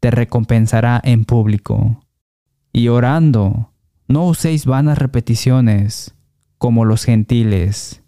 te 0.00 0.10
recompensará 0.10 1.00
en 1.04 1.24
público. 1.24 2.04
Y 2.72 2.88
orando, 2.88 3.72
no 4.08 4.26
uséis 4.26 4.66
vanas 4.66 4.98
repeticiones, 4.98 6.14
como 6.58 6.84
los 6.84 7.04
gentiles, 7.04 8.02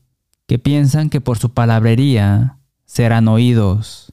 que 0.46 0.58
piensan 0.58 1.10
que 1.10 1.20
por 1.20 1.38
su 1.38 1.54
palabrería 1.54 2.58
serán 2.84 3.28
oídos. 3.28 4.12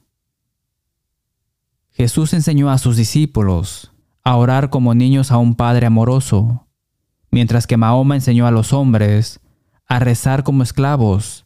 Jesús 1.90 2.32
enseñó 2.32 2.70
a 2.70 2.78
sus 2.78 2.96
discípulos 2.96 3.92
a 4.24 4.36
orar 4.36 4.70
como 4.70 4.94
niños 4.94 5.30
a 5.30 5.38
un 5.38 5.54
Padre 5.54 5.86
amoroso, 5.86 6.66
mientras 7.30 7.66
que 7.66 7.76
Mahoma 7.76 8.14
enseñó 8.14 8.46
a 8.46 8.50
los 8.50 8.72
hombres 8.72 9.40
a 9.86 9.98
rezar 9.98 10.44
como 10.44 10.62
esclavos 10.62 11.44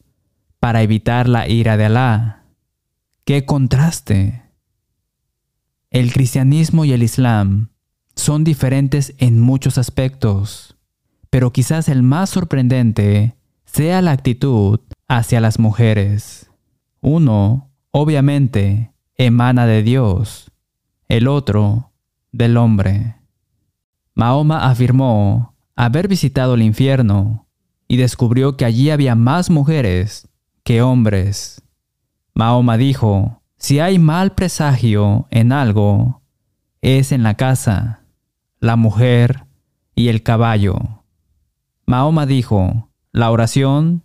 para 0.60 0.82
evitar 0.82 1.28
la 1.28 1.48
ira 1.48 1.76
de 1.76 1.86
Alá. 1.86 2.44
¡Qué 3.24 3.44
contraste! 3.44 4.43
El 5.94 6.12
cristianismo 6.12 6.84
y 6.84 6.92
el 6.92 7.04
islam 7.04 7.68
son 8.16 8.42
diferentes 8.42 9.14
en 9.18 9.38
muchos 9.38 9.78
aspectos, 9.78 10.76
pero 11.30 11.52
quizás 11.52 11.88
el 11.88 12.02
más 12.02 12.30
sorprendente 12.30 13.36
sea 13.64 14.02
la 14.02 14.10
actitud 14.10 14.80
hacia 15.06 15.40
las 15.40 15.60
mujeres. 15.60 16.50
Uno, 17.00 17.70
obviamente, 17.92 18.92
emana 19.14 19.66
de 19.66 19.84
Dios, 19.84 20.50
el 21.06 21.28
otro, 21.28 21.92
del 22.32 22.56
hombre. 22.56 23.14
Mahoma 24.14 24.68
afirmó 24.68 25.54
haber 25.76 26.08
visitado 26.08 26.54
el 26.54 26.62
infierno 26.62 27.46
y 27.86 27.98
descubrió 27.98 28.56
que 28.56 28.64
allí 28.64 28.90
había 28.90 29.14
más 29.14 29.48
mujeres 29.48 30.26
que 30.64 30.82
hombres. 30.82 31.62
Mahoma 32.34 32.78
dijo, 32.78 33.43
si 33.58 33.80
hay 33.80 33.98
mal 33.98 34.34
presagio 34.34 35.26
en 35.30 35.52
algo, 35.52 36.22
es 36.80 37.12
en 37.12 37.22
la 37.22 37.34
casa, 37.34 38.04
la 38.60 38.76
mujer 38.76 39.46
y 39.94 40.08
el 40.08 40.22
caballo. 40.22 41.04
Mahoma 41.86 42.26
dijo, 42.26 42.90
la 43.12 43.30
oración 43.30 44.02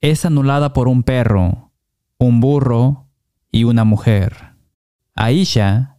es 0.00 0.24
anulada 0.24 0.72
por 0.72 0.88
un 0.88 1.02
perro, 1.02 1.70
un 2.18 2.40
burro 2.40 3.06
y 3.50 3.64
una 3.64 3.84
mujer. 3.84 4.54
Aisha, 5.14 5.98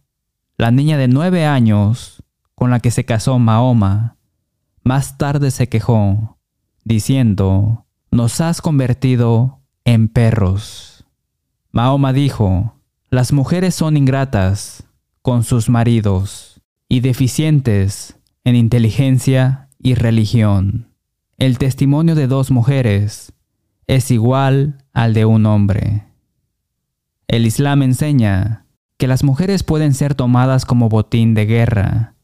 la 0.56 0.70
niña 0.70 0.96
de 0.98 1.08
nueve 1.08 1.46
años 1.46 2.22
con 2.54 2.70
la 2.70 2.80
que 2.80 2.90
se 2.90 3.04
casó 3.04 3.38
Mahoma, 3.38 4.16
más 4.82 5.18
tarde 5.18 5.50
se 5.50 5.68
quejó, 5.68 6.38
diciendo, 6.84 7.86
nos 8.10 8.40
has 8.40 8.60
convertido 8.60 9.60
en 9.84 10.08
perros. 10.08 11.06
Mahoma 11.70 12.12
dijo, 12.12 12.79
las 13.10 13.32
mujeres 13.32 13.74
son 13.74 13.96
ingratas 13.96 14.84
con 15.20 15.42
sus 15.42 15.68
maridos 15.68 16.60
y 16.88 17.00
deficientes 17.00 18.16
en 18.44 18.54
inteligencia 18.54 19.68
y 19.80 19.94
religión. 19.94 20.94
El 21.36 21.58
testimonio 21.58 22.14
de 22.14 22.28
dos 22.28 22.52
mujeres 22.52 23.32
es 23.88 24.12
igual 24.12 24.84
al 24.92 25.12
de 25.12 25.24
un 25.24 25.44
hombre. 25.46 26.06
El 27.26 27.46
Islam 27.46 27.82
enseña 27.82 28.66
que 28.96 29.08
las 29.08 29.24
mujeres 29.24 29.64
pueden 29.64 29.92
ser 29.94 30.14
tomadas 30.14 30.64
como 30.64 30.88
botín 30.88 31.34
de 31.34 31.46
guerra. 31.46 32.14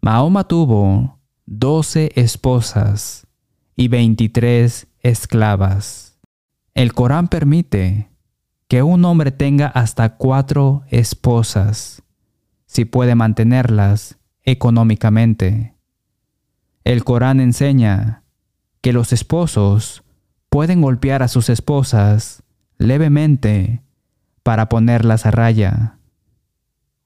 Mahoma 0.00 0.44
tuvo 0.48 1.18
doce 1.44 2.12
esposas 2.14 3.26
y 3.76 3.88
veintitrés 3.88 4.86
esclavas. 5.00 6.18
El 6.72 6.94
Corán 6.94 7.28
permite 7.28 8.08
que 8.68 8.82
un 8.82 9.04
hombre 9.06 9.32
tenga 9.32 9.66
hasta 9.66 10.16
cuatro 10.16 10.84
esposas, 10.88 12.02
si 12.66 12.84
puede 12.84 13.14
mantenerlas 13.14 14.18
económicamente. 14.42 15.74
El 16.84 17.02
Corán 17.02 17.40
enseña 17.40 18.22
que 18.82 18.92
los 18.92 19.12
esposos 19.12 20.04
pueden 20.50 20.82
golpear 20.82 21.22
a 21.22 21.28
sus 21.28 21.48
esposas 21.48 22.42
levemente 22.76 23.82
para 24.42 24.68
ponerlas 24.68 25.26
a 25.26 25.30
raya. 25.30 25.98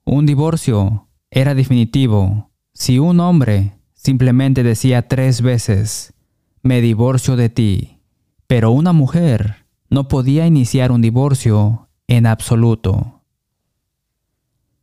Un 0.04 0.26
divorcio 0.26 1.08
era 1.30 1.54
definitivo 1.54 2.50
si 2.74 2.98
un 2.98 3.20
hombre 3.20 3.78
simplemente 3.92 4.62
decía 4.62 5.06
tres 5.08 5.42
veces, 5.42 6.14
me 6.62 6.80
divorcio 6.80 7.36
de 7.36 7.48
ti, 7.48 8.00
pero 8.46 8.72
una 8.72 8.92
mujer 8.92 9.61
no 9.92 10.08
podía 10.08 10.46
iniciar 10.46 10.90
un 10.90 11.02
divorcio 11.02 11.90
en 12.06 12.24
absoluto. 12.24 13.20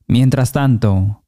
Mientras 0.05 0.51
tanto, 0.51 1.23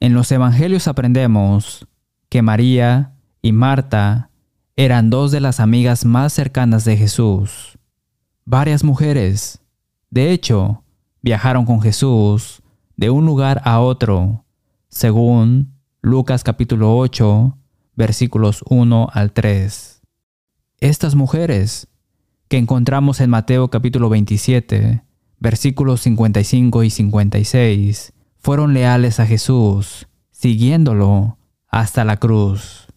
en 0.00 0.12
los 0.12 0.32
Evangelios 0.32 0.88
aprendemos 0.88 1.86
que 2.28 2.42
María 2.42 3.14
y 3.40 3.52
Marta 3.52 4.30
eran 4.74 5.08
dos 5.08 5.30
de 5.30 5.38
las 5.38 5.60
amigas 5.60 6.04
más 6.04 6.32
cercanas 6.32 6.84
de 6.84 6.96
Jesús. 6.96 7.78
Varias 8.44 8.82
mujeres, 8.82 9.60
de 10.10 10.32
hecho, 10.32 10.82
viajaron 11.20 11.64
con 11.64 11.80
Jesús 11.80 12.60
de 12.96 13.10
un 13.10 13.24
lugar 13.24 13.62
a 13.64 13.78
otro, 13.78 14.44
según 14.88 15.78
Lucas 16.00 16.42
capítulo 16.42 16.98
8, 16.98 17.56
versículos 17.94 18.64
1 18.68 19.10
al 19.12 19.32
3. 19.32 20.02
Estas 20.80 21.14
mujeres, 21.14 21.86
que 22.52 22.58
encontramos 22.58 23.22
en 23.22 23.30
Mateo 23.30 23.68
capítulo 23.68 24.10
27, 24.10 25.02
versículos 25.38 26.02
55 26.02 26.82
y 26.82 26.90
56, 26.90 28.12
fueron 28.36 28.74
leales 28.74 29.20
a 29.20 29.26
Jesús, 29.26 30.06
siguiéndolo 30.32 31.38
hasta 31.68 32.04
la 32.04 32.18
cruz. 32.18 32.88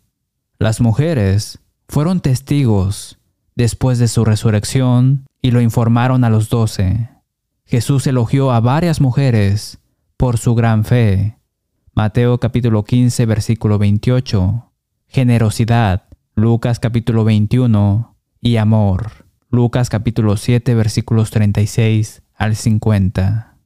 Las 0.60 0.82
mujeres 0.82 1.60
fueron 1.88 2.20
testigos 2.20 3.18
después 3.56 3.98
de 3.98 4.10
su 4.10 4.26
resurrección 4.26 5.26
y 5.42 5.52
lo 5.52 5.62
informaron 5.62 6.26
a 6.26 6.30
los 6.30 6.50
doce. 6.50 7.08
Jesús 7.64 8.08
elogió 8.08 8.52
a 8.52 8.60
varias 8.60 9.00
mujeres 9.00 9.80
por 10.18 10.38
su 10.38 10.54
gran 10.54 10.84
fe. 10.84 11.38
Mateo 11.94 12.42
capítulo 12.42 12.84
15 12.84 13.26
versículo 13.26 13.78
28. 13.78 14.70
Generosidad. 15.08 16.10
Lucas 16.36 16.82
capítulo 16.82 17.24
21. 17.24 18.18
Y 18.42 18.58
amor. 18.58 19.25
Lucas 19.56 19.90
capítulo 19.90 20.36
7 20.36 20.76
versículos 20.76 21.32
36 21.32 22.24
al 22.36 22.58
50. 22.58 23.58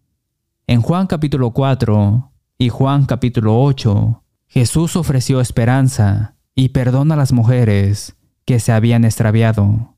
En 0.67 0.81
Juan 0.83 1.07
capítulo 1.07 1.49
4 1.49 2.31
y 2.59 2.69
Juan 2.69 3.05
capítulo 3.05 3.59
8, 3.63 4.23
Jesús 4.45 4.95
ofreció 4.95 5.41
esperanza 5.41 6.35
y 6.53 6.69
perdona 6.69 7.15
a 7.15 7.17
las 7.17 7.33
mujeres 7.33 8.15
que 8.45 8.59
se 8.59 8.71
habían 8.71 9.03
extraviado. 9.03 9.95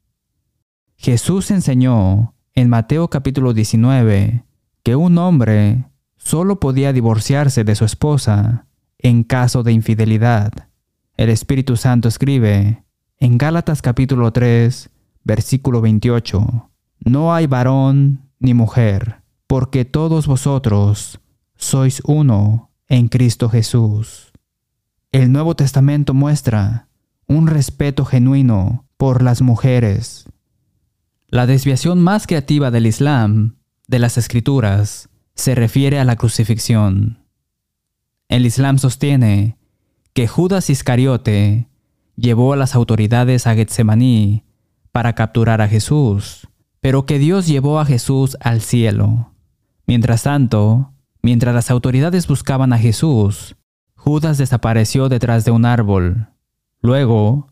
Jesús 0.95 1.51
enseñó 1.51 2.36
en 2.54 2.69
Mateo 2.69 3.10
capítulo 3.10 3.54
19 3.54 4.45
que 4.84 4.95
un 4.95 5.17
hombre 5.17 5.89
solo 6.15 6.62
podía 6.62 6.93
divorciarse 6.93 7.65
de 7.65 7.75
su 7.75 7.84
esposa 7.84 8.65
en 8.97 9.23
caso 9.23 9.62
de 9.62 9.73
infidelidad. 9.73 10.54
El 11.17 11.30
Espíritu 11.30 11.75
Santo 11.75 12.08
escribe 12.08 12.86
en 13.17 13.38
Gálatas 13.38 13.82
capítulo 13.82 14.32
3, 14.32 14.89
versículo 15.23 15.81
28, 15.81 16.69
No 16.99 17.34
hay 17.34 17.47
varón 17.47 18.29
ni 18.39 18.53
mujer, 18.53 19.21
porque 19.47 19.86
todos 19.86 20.27
vosotros 20.27 21.19
sois 21.55 22.01
uno 22.05 22.71
en 22.88 23.07
Cristo 23.07 23.49
Jesús. 23.49 24.31
El 25.12 25.31
Nuevo 25.31 25.55
Testamento 25.55 26.13
muestra 26.13 26.88
un 27.27 27.47
respeto 27.47 28.05
genuino 28.05 28.86
por 28.97 29.21
las 29.21 29.41
mujeres. 29.41 30.25
La 31.27 31.45
desviación 31.45 32.01
más 32.01 32.27
creativa 32.27 32.71
del 32.71 32.88
Islam, 32.88 33.57
de 33.88 33.99
las 33.99 34.17
Escrituras, 34.17 35.10
se 35.36 35.55
refiere 35.55 35.99
a 35.99 36.03
la 36.03 36.15
crucifixión. 36.15 37.25
El 38.27 38.45
Islam 38.45 38.77
sostiene 38.77 39.57
que 40.13 40.27
Judas 40.27 40.69
Iscariote 40.69 41.67
llevó 42.15 42.53
a 42.53 42.57
las 42.57 42.75
autoridades 42.75 43.47
a 43.47 43.55
Getsemaní 43.55 44.43
para 44.91 45.13
capturar 45.13 45.62
a 45.62 45.67
Jesús, 45.67 46.47
pero 46.80 47.06
que 47.06 47.19
Dios 47.19 47.47
llevó 47.47 47.80
a 47.80 47.86
Jesús 47.86 48.38
al 48.41 48.62
cielo. 48.62 49.34
Mientras 49.86 50.23
tanto, 50.23 50.93
mientras 51.21 51.54
las 51.56 51.71
autoridades 51.71 52.27
buscaban 52.27 52.73
a 52.73 52.77
Jesús, 52.77 53.56
Judas 53.95 54.38
desapareció 54.38 55.10
detrás 55.10 55.45
de 55.45 55.51
un 55.51 55.65
árbol. 55.65 56.30
Luego, 56.82 57.47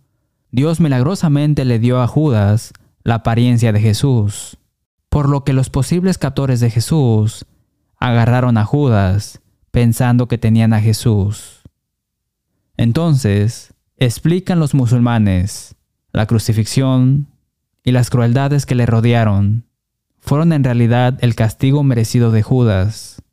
Dios 0.52 0.80
milagrosamente 0.80 1.63
le 1.65 1.80
dio 1.80 2.02
a 2.02 2.08
Judas 2.08 2.73
la 3.04 3.15
apariencia 3.15 3.71
de 3.71 3.80
Jesús, 3.80 4.58
por 5.10 5.30
lo 5.30 5.43
que 5.43 5.54
los 5.54 5.69
posibles 5.69 6.17
captores 6.17 6.60
de 6.60 6.69
Jesús 6.69 7.45
agarraron 7.97 8.58
a 8.58 8.65
Judas 8.65 9.41
pensando 9.71 10.28
que 10.28 10.38
tenían 10.38 10.73
a 10.73 10.82
Jesús. 10.82 11.62
Entonces, 12.78 13.73
explican 13.97 14.60
los 14.60 14.73
musulmanes, 14.73 15.75
la 16.12 16.25
crucifixión 16.25 17.28
y 17.89 17.91
las 17.91 18.12
crueldades 18.12 18.67
que 18.67 18.75
le 18.75 18.86
rodearon 18.86 19.65
fueron 20.19 20.54
en 20.54 20.63
realidad 20.63 21.17
el 21.21 21.34
castigo 21.34 21.84
merecido 21.84 22.30
de 22.30 22.43
Judas. 22.43 23.23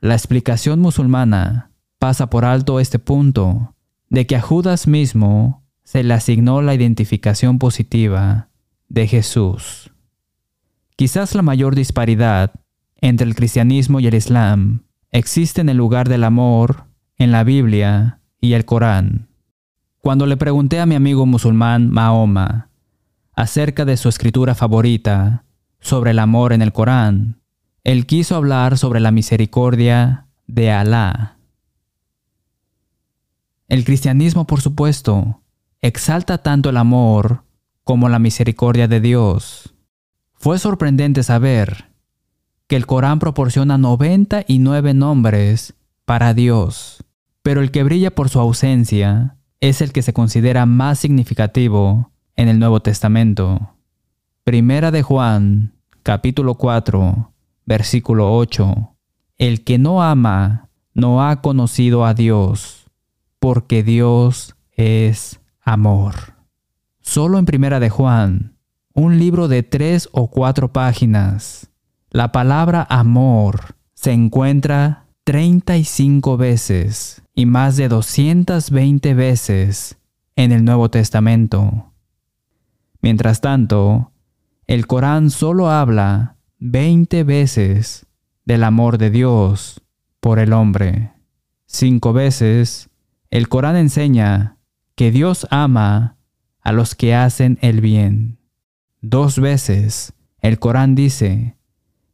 La 0.00 0.14
explicación 0.14 0.80
musulmana 0.80 1.72
pasa 1.98 2.30
por 2.30 2.46
alto 2.46 2.80
este 2.80 2.98
punto 2.98 3.74
de 4.08 4.26
que 4.26 4.36
a 4.36 4.40
Judas 4.40 4.86
mismo 4.86 5.62
se 5.84 6.02
le 6.02 6.14
asignó 6.14 6.62
la 6.62 6.74
identificación 6.74 7.58
positiva 7.58 8.48
de 8.88 9.06
Jesús. 9.06 9.90
Quizás 10.96 11.34
la 11.34 11.42
mayor 11.42 11.74
disparidad 11.74 12.52
entre 12.96 13.26
el 13.26 13.34
cristianismo 13.34 14.00
y 14.00 14.06
el 14.06 14.14
islam 14.14 14.84
existe 15.10 15.60
en 15.60 15.68
el 15.68 15.76
lugar 15.76 16.08
del 16.08 16.24
amor 16.24 16.84
en 17.18 17.30
la 17.30 17.44
Biblia 17.44 18.20
y 18.40 18.54
el 18.54 18.64
Corán. 18.64 19.28
Cuando 19.98 20.24
le 20.24 20.38
pregunté 20.38 20.80
a 20.80 20.86
mi 20.86 20.94
amigo 20.94 21.26
musulmán 21.26 21.90
Mahoma 21.90 22.71
acerca 23.34 23.84
de 23.84 23.96
su 23.96 24.08
escritura 24.08 24.54
favorita 24.54 25.44
sobre 25.80 26.12
el 26.12 26.18
amor 26.18 26.52
en 26.52 26.62
el 26.62 26.72
Corán, 26.72 27.40
él 27.84 28.06
quiso 28.06 28.36
hablar 28.36 28.78
sobre 28.78 29.00
la 29.00 29.10
misericordia 29.10 30.28
de 30.46 30.70
Alá. 30.70 31.38
El 33.68 33.84
cristianismo, 33.84 34.46
por 34.46 34.60
supuesto, 34.60 35.42
exalta 35.80 36.38
tanto 36.38 36.70
el 36.70 36.76
amor 36.76 37.44
como 37.84 38.08
la 38.08 38.18
misericordia 38.18 38.86
de 38.86 39.00
Dios. 39.00 39.74
Fue 40.34 40.58
sorprendente 40.58 41.22
saber 41.22 41.90
que 42.68 42.76
el 42.76 42.86
Corán 42.86 43.18
proporciona 43.18 43.78
99 43.78 44.94
nombres 44.94 45.74
para 46.04 46.34
Dios, 46.34 47.04
pero 47.42 47.60
el 47.60 47.70
que 47.70 47.82
brilla 47.82 48.14
por 48.14 48.28
su 48.28 48.38
ausencia 48.38 49.36
es 49.60 49.80
el 49.80 49.92
que 49.92 50.02
se 50.02 50.12
considera 50.12 50.66
más 50.66 50.98
significativo 50.98 52.11
en 52.36 52.48
el 52.48 52.58
Nuevo 52.58 52.80
Testamento. 52.80 53.74
Primera 54.44 54.90
de 54.90 55.02
Juan, 55.02 55.74
capítulo 56.02 56.54
4, 56.54 57.32
versículo 57.64 58.34
8. 58.34 58.94
El 59.38 59.64
que 59.64 59.78
no 59.78 60.02
ama 60.02 60.68
no 60.94 61.26
ha 61.26 61.40
conocido 61.42 62.04
a 62.04 62.14
Dios, 62.14 62.90
porque 63.38 63.82
Dios 63.82 64.56
es 64.72 65.40
amor. 65.60 66.34
Solo 67.00 67.38
en 67.38 67.46
Primera 67.46 67.80
de 67.80 67.90
Juan, 67.90 68.56
un 68.94 69.18
libro 69.18 69.48
de 69.48 69.62
tres 69.62 70.08
o 70.12 70.28
cuatro 70.28 70.72
páginas, 70.72 71.70
la 72.10 72.30
palabra 72.30 72.86
amor 72.90 73.74
se 73.94 74.12
encuentra 74.12 75.06
35 75.24 76.36
veces 76.36 77.22
y 77.34 77.46
más 77.46 77.76
de 77.76 77.88
220 77.88 79.14
veces 79.14 79.98
en 80.36 80.52
el 80.52 80.64
Nuevo 80.64 80.90
Testamento. 80.90 81.91
Mientras 83.02 83.40
tanto, 83.40 84.12
el 84.66 84.86
Corán 84.86 85.30
solo 85.30 85.70
habla 85.70 86.36
20 86.60 87.24
veces 87.24 88.06
del 88.44 88.64
amor 88.64 88.96
de 88.96 89.10
Dios 89.10 89.82
por 90.20 90.38
el 90.38 90.52
hombre. 90.52 91.12
Cinco 91.66 92.12
veces, 92.12 92.88
el 93.30 93.48
Corán 93.48 93.76
enseña 93.76 94.56
que 94.94 95.10
Dios 95.10 95.48
ama 95.50 96.16
a 96.60 96.72
los 96.72 96.94
que 96.94 97.14
hacen 97.14 97.58
el 97.60 97.80
bien. 97.80 98.38
Dos 99.00 99.40
veces, 99.40 100.12
el 100.40 100.60
Corán 100.60 100.94
dice 100.94 101.56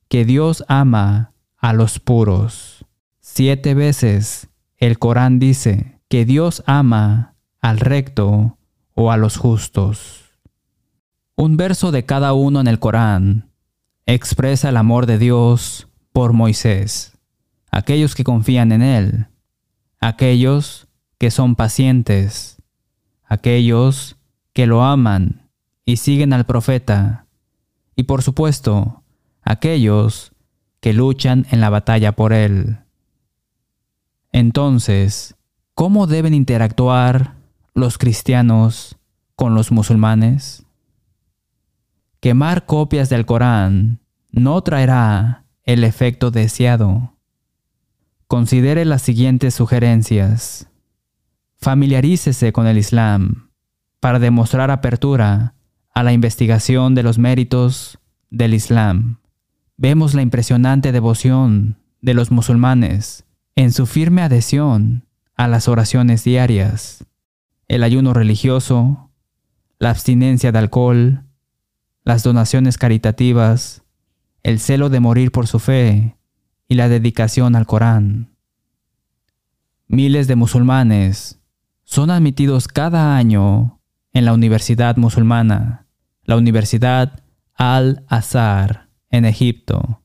que 0.09 0.24
Dios 0.24 0.64
ama 0.68 1.35
a 1.59 1.74
los 1.74 1.98
puros. 2.01 2.87
Siete 3.20 3.74
veces 3.74 4.48
el 4.79 4.98
Corán 4.98 5.38
dice 5.38 6.01
que 6.09 6.24
Dios 6.24 6.62
ama 6.66 7.35
al 7.61 7.79
recto 7.79 8.57
o 8.94 9.12
a 9.12 9.16
los 9.18 9.37
justos. 9.37 10.27
Un 11.40 11.57
verso 11.57 11.92
de 11.92 12.05
cada 12.05 12.33
uno 12.33 12.61
en 12.61 12.66
el 12.66 12.81
Corán 12.81 13.53
expresa 14.07 14.70
el 14.70 14.77
amor 14.77 15.07
de 15.07 15.18
Dios 15.18 15.87
por 16.12 16.33
Moisés, 16.33 17.16
aquellos 17.70 18.16
que 18.16 18.24
confían 18.24 18.72
en 18.72 18.83
Él, 18.83 19.29
aquellos 20.01 20.88
que 21.16 21.31
son 21.31 21.55
pacientes, 21.55 22.61
aquellos 23.22 24.16
que 24.53 24.66
lo 24.66 24.83
aman 24.83 25.48
y 25.85 25.98
siguen 25.98 26.33
al 26.33 26.44
profeta, 26.44 27.27
y 27.94 28.03
por 28.03 28.22
supuesto, 28.22 29.05
aquellos 29.42 30.33
que 30.81 30.92
luchan 30.92 31.46
en 31.53 31.61
la 31.61 31.70
batalla 31.70 32.16
por 32.16 32.33
él. 32.33 32.79
Entonces, 34.33 35.37
¿cómo 35.74 36.09
deben 36.09 36.35
interactuar 36.35 37.37
los 37.74 37.96
cristianos 37.96 38.96
con 39.37 39.55
los 39.55 39.70
musulmanes? 39.70 40.64
Quemar 42.20 42.66
copias 42.66 43.09
del 43.09 43.26
Corán 43.26 44.00
no 44.31 44.61
traerá 44.62 45.44
el 45.64 45.85
efecto 45.85 46.31
deseado. 46.31 47.14
Considere 48.26 48.85
las 48.85 49.02
siguientes 49.02 49.54
sugerencias. 49.54 50.68
Familiarícese 51.59 52.52
con 52.52 52.66
el 52.66 52.78
Islam 52.78 53.50
para 54.00 54.18
demostrar 54.18 54.70
apertura 54.70 55.54
a 55.94 56.02
la 56.02 56.12
investigación 56.12 56.94
de 56.94 57.02
los 57.02 57.18
méritos 57.18 57.98
del 58.31 58.54
Islam 58.54 59.18
vemos 59.78 60.12
la 60.12 60.22
impresionante 60.22 60.92
devoción 60.92 61.78
de 62.02 62.12
los 62.12 62.31
musulmanes 62.31 63.24
en 63.54 63.72
su 63.72 63.87
firme 63.87 64.22
adhesión 64.22 65.07
a 65.37 65.48
las 65.48 65.68
oraciones 65.68 66.24
diarias, 66.24 67.07
el 67.68 67.85
ayuno 67.85 68.12
religioso, 68.12 69.11
la 69.78 69.90
abstinencia 69.90 70.52
de 70.52 70.59
alcohol, 70.59 71.24
las 72.04 72.22
donaciones 72.22 72.78
caritativas, 72.78 73.82
el 74.42 74.61
celo 74.61 74.88
de 74.88 75.00
morir 75.00 75.30
por 75.30 75.46
su 75.46 75.58
fe 75.58 76.16
y 76.68 76.74
la 76.74 76.88
dedicación 76.88 77.56
al 77.56 77.66
Corán. 77.66 78.34
Miles 79.87 80.26
de 80.26 80.37
musulmanes 80.37 81.40
son 81.84 82.11
admitidos 82.11 82.68
cada 82.68 83.16
año 83.16 83.80
en 84.12 84.24
la 84.24 84.32
Universidad 84.32 84.96
Musulmana, 84.96 85.87
la 86.24 86.37
Universidad 86.37 87.22
Al-Azhar 87.54 88.88
en 89.11 89.24
Egipto. 89.24 90.02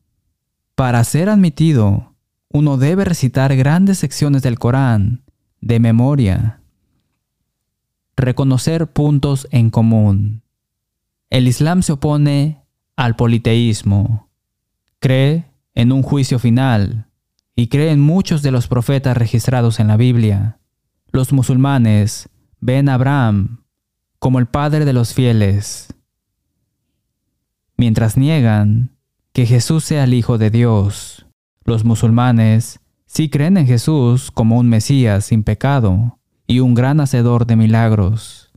Para 0.75 1.03
ser 1.03 1.29
admitido, 1.29 2.15
uno 2.49 2.77
debe 2.77 3.03
recitar 3.03 3.55
grandes 3.55 3.97
secciones 3.97 4.41
del 4.43 4.59
Corán 4.59 5.23
de 5.59 5.79
memoria. 5.79 6.61
Reconocer 8.15 8.87
puntos 8.91 9.47
en 9.51 9.69
común. 9.69 10.42
El 11.33 11.47
Islam 11.47 11.81
se 11.81 11.93
opone 11.93 12.63
al 12.95 13.15
politeísmo. 13.15 14.29
Cree 14.99 15.45
en 15.73 15.91
un 15.91 16.03
juicio 16.03 16.37
final 16.37 17.07
y 17.55 17.69
cree 17.69 17.89
en 17.89 17.99
muchos 17.99 18.43
de 18.43 18.51
los 18.51 18.67
profetas 18.67 19.17
registrados 19.17 19.79
en 19.79 19.87
la 19.87 19.97
Biblia. 19.97 20.59
Los 21.11 21.33
musulmanes 21.33 22.29
ven 22.59 22.87
a 22.87 22.93
Abraham 22.93 23.63
como 24.19 24.37
el 24.37 24.45
padre 24.45 24.85
de 24.85 24.93
los 24.93 25.15
fieles. 25.15 25.95
Mientras 27.77 28.15
niegan 28.15 28.95
que 29.31 29.47
Jesús 29.47 29.85
sea 29.85 30.03
el 30.03 30.13
Hijo 30.13 30.37
de 30.37 30.51
Dios. 30.51 31.25
Los 31.65 31.83
musulmanes 31.83 32.79
sí 33.07 33.31
creen 33.31 33.57
en 33.57 33.65
Jesús 33.65 34.29
como 34.29 34.59
un 34.59 34.69
Mesías 34.69 35.25
sin 35.25 35.41
pecado 35.41 36.19
y 36.45 36.59
un 36.59 36.75
gran 36.75 36.99
hacedor 36.99 37.47
de 37.47 37.55
milagros. 37.55 38.52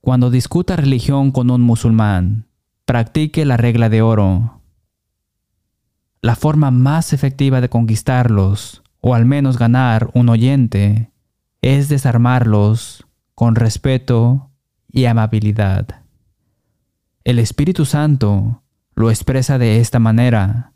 Cuando 0.00 0.30
discuta 0.30 0.76
religión 0.76 1.32
con 1.32 1.50
un 1.50 1.60
musulmán, 1.60 2.46
practique 2.84 3.44
la 3.44 3.56
regla 3.56 3.88
de 3.88 4.00
oro. 4.00 4.62
La 6.22 6.36
forma 6.36 6.70
más 6.70 7.12
efectiva 7.12 7.60
de 7.60 7.68
conquistarlos, 7.68 8.82
o 9.00 9.14
al 9.14 9.24
menos 9.24 9.58
ganar 9.58 10.10
un 10.14 10.28
oyente, 10.28 11.10
es 11.62 11.88
desarmarlos 11.88 13.06
con 13.34 13.56
respeto 13.56 14.50
y 14.90 15.04
amabilidad. 15.06 16.02
El 17.24 17.38
Espíritu 17.38 17.84
Santo 17.84 18.62
lo 18.94 19.10
expresa 19.10 19.58
de 19.58 19.80
esta 19.80 19.98
manera 19.98 20.72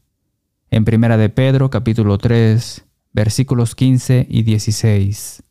en 0.71 0.85
Primera 0.85 1.17
de 1.17 1.29
Pedro 1.29 1.71
capítulo 1.71 2.19
3 2.19 2.87
versículos 3.13 3.75
15 3.75 4.27
y 4.29 4.43
16. 4.43 5.43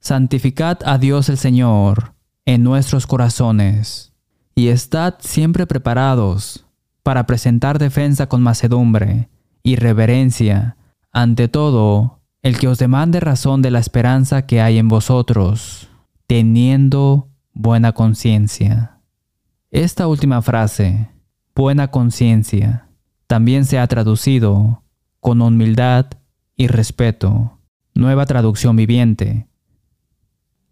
Santificad 0.00 0.78
a 0.84 0.98
Dios 0.98 1.28
el 1.28 1.38
Señor 1.38 2.13
en 2.46 2.62
nuestros 2.62 3.06
corazones 3.06 4.12
y 4.54 4.68
estad 4.68 5.14
siempre 5.20 5.66
preparados 5.66 6.64
para 7.02 7.26
presentar 7.26 7.78
defensa 7.78 8.28
con 8.28 8.42
macedumbre 8.42 9.28
y 9.62 9.76
reverencia 9.76 10.76
ante 11.12 11.48
todo 11.48 12.20
el 12.42 12.58
que 12.58 12.68
os 12.68 12.78
demande 12.78 13.20
razón 13.20 13.62
de 13.62 13.70
la 13.70 13.78
esperanza 13.78 14.46
que 14.46 14.60
hay 14.60 14.78
en 14.78 14.88
vosotros, 14.88 15.88
teniendo 16.26 17.28
buena 17.52 17.92
conciencia. 17.92 19.00
Esta 19.70 20.06
última 20.06 20.42
frase 20.42 21.08
buena 21.54 21.90
conciencia 21.90 22.88
también 23.26 23.64
se 23.64 23.78
ha 23.78 23.86
traducido 23.86 24.82
con 25.20 25.40
humildad 25.40 26.06
y 26.56 26.66
respeto. 26.66 27.58
Nueva 27.94 28.26
traducción 28.26 28.76
viviente. 28.76 29.46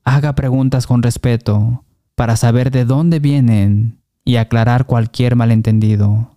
Haga 0.05 0.35
preguntas 0.35 0.87
con 0.87 1.03
respeto 1.03 1.85
para 2.15 2.37
saber 2.37 2.71
de 2.71 2.85
dónde 2.85 3.21
vienen 3.21 4.01
y 4.25 4.37
aclarar 4.37 4.87
cualquier 4.87 5.37
malentendido. 5.37 6.37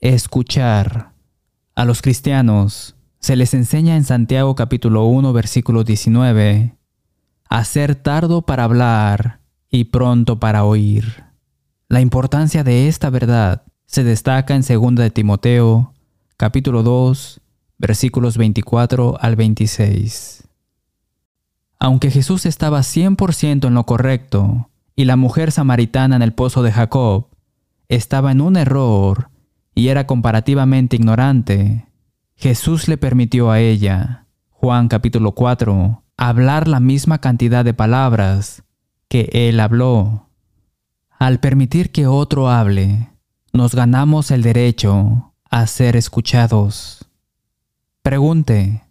Escuchar. 0.00 1.12
A 1.74 1.84
los 1.84 2.02
cristianos 2.02 2.94
se 3.18 3.36
les 3.36 3.54
enseña 3.54 3.96
en 3.96 4.04
Santiago 4.04 4.54
capítulo 4.54 5.06
1 5.06 5.32
versículo 5.32 5.82
19 5.82 6.76
a 7.48 7.64
ser 7.64 7.94
tardo 7.94 8.42
para 8.42 8.64
hablar 8.64 9.40
y 9.70 9.84
pronto 9.84 10.38
para 10.38 10.64
oír. 10.64 11.24
La 11.88 12.00
importancia 12.00 12.64
de 12.64 12.88
esta 12.88 13.10
verdad 13.10 13.62
se 13.86 14.04
destaca 14.04 14.54
en 14.54 14.62
2 14.62 14.94
de 14.96 15.10
Timoteo, 15.10 15.94
capítulo 16.36 16.82
2, 16.82 17.40
versículos 17.78 18.36
24 18.36 19.18
al 19.20 19.36
26. 19.36 20.44
Aunque 21.78 22.10
Jesús 22.10 22.46
estaba 22.46 22.80
100% 22.80 23.66
en 23.66 23.74
lo 23.74 23.84
correcto 23.84 24.70
y 24.96 25.04
la 25.04 25.16
mujer 25.16 25.52
samaritana 25.52 26.16
en 26.16 26.22
el 26.22 26.32
pozo 26.32 26.62
de 26.62 26.72
Jacob 26.72 27.28
estaba 27.88 28.32
en 28.32 28.40
un 28.40 28.56
error 28.56 29.30
y 29.74 29.88
era 29.88 30.06
comparativamente 30.06 30.96
ignorante, 30.96 31.86
Jesús 32.36 32.88
le 32.88 32.96
permitió 32.96 33.50
a 33.50 33.60
ella, 33.60 34.26
Juan 34.50 34.88
capítulo 34.88 35.32
4, 35.32 36.02
hablar 36.16 36.68
la 36.68 36.80
misma 36.80 37.20
cantidad 37.20 37.64
de 37.64 37.74
palabras 37.74 38.62
que 39.08 39.28
él 39.32 39.60
habló. 39.60 40.28
Al 41.18 41.40
permitir 41.40 41.92
que 41.92 42.06
otro 42.06 42.50
hable, 42.50 43.10
nos 43.52 43.74
ganamos 43.74 44.30
el 44.30 44.42
derecho 44.42 45.34
a 45.50 45.66
ser 45.66 45.96
escuchados. 45.96 47.08
Pregunte, 48.02 48.82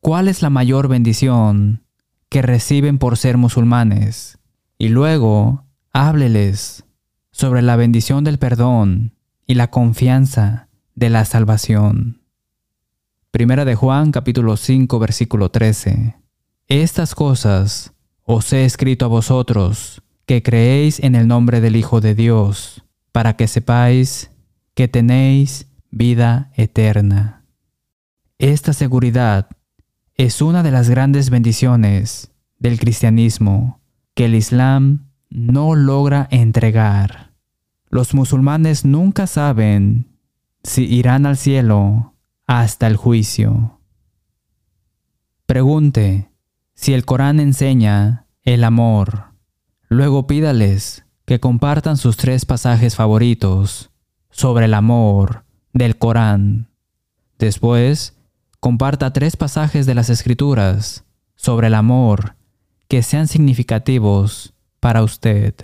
¿cuál 0.00 0.28
es 0.28 0.42
la 0.42 0.50
mayor 0.50 0.88
bendición 0.88 1.85
que 2.36 2.42
reciben 2.42 2.98
por 2.98 3.16
ser 3.16 3.38
musulmanes? 3.38 4.36
Y 4.76 4.88
luego, 4.88 5.64
hábleles 5.94 6.84
sobre 7.30 7.62
la 7.62 7.76
bendición 7.76 8.24
del 8.24 8.38
perdón 8.38 9.14
y 9.46 9.54
la 9.54 9.70
confianza 9.70 10.68
de 10.94 11.08
la 11.08 11.24
salvación. 11.24 12.20
Primera 13.30 13.64
de 13.64 13.74
Juan 13.74 14.12
capítulo 14.12 14.58
5 14.58 14.98
versículo 14.98 15.50
13. 15.50 16.16
Estas 16.68 17.14
cosas 17.14 17.94
os 18.22 18.52
he 18.52 18.66
escrito 18.66 19.06
a 19.06 19.08
vosotros, 19.08 20.02
que 20.26 20.42
creéis 20.42 21.00
en 21.00 21.14
el 21.14 21.28
nombre 21.28 21.62
del 21.62 21.74
Hijo 21.74 22.02
de 22.02 22.14
Dios, 22.14 22.84
para 23.12 23.34
que 23.36 23.48
sepáis 23.48 24.30
que 24.74 24.88
tenéis 24.88 25.68
vida 25.90 26.50
eterna. 26.54 27.46
Esta 28.36 28.74
seguridad 28.74 29.48
es 30.16 30.40
una 30.40 30.62
de 30.62 30.70
las 30.70 30.88
grandes 30.88 31.28
bendiciones 31.28 32.32
del 32.58 32.78
cristianismo 32.78 33.80
que 34.14 34.24
el 34.24 34.34
Islam 34.34 35.10
no 35.28 35.74
logra 35.74 36.26
entregar. 36.30 37.34
Los 37.90 38.14
musulmanes 38.14 38.84
nunca 38.84 39.26
saben 39.26 40.16
si 40.62 40.84
irán 40.84 41.26
al 41.26 41.36
cielo 41.36 42.14
hasta 42.46 42.86
el 42.86 42.96
juicio. 42.96 43.80
Pregunte 45.44 46.30
si 46.74 46.94
el 46.94 47.04
Corán 47.04 47.38
enseña 47.38 48.26
el 48.42 48.64
amor. 48.64 49.32
Luego 49.88 50.26
pídales 50.26 51.04
que 51.26 51.40
compartan 51.40 51.98
sus 51.98 52.16
tres 52.16 52.46
pasajes 52.46 52.96
favoritos 52.96 53.90
sobre 54.30 54.64
el 54.64 54.74
amor 54.74 55.44
del 55.72 55.98
Corán. 55.98 56.70
Después, 57.38 58.15
comparta 58.60 59.12
tres 59.12 59.36
pasajes 59.36 59.86
de 59.86 59.94
las 59.94 60.10
Escrituras 60.10 61.04
sobre 61.34 61.68
el 61.68 61.74
amor 61.74 62.36
que 62.88 63.02
sean 63.02 63.28
significativos 63.28 64.54
para 64.80 65.02
usted. 65.02 65.54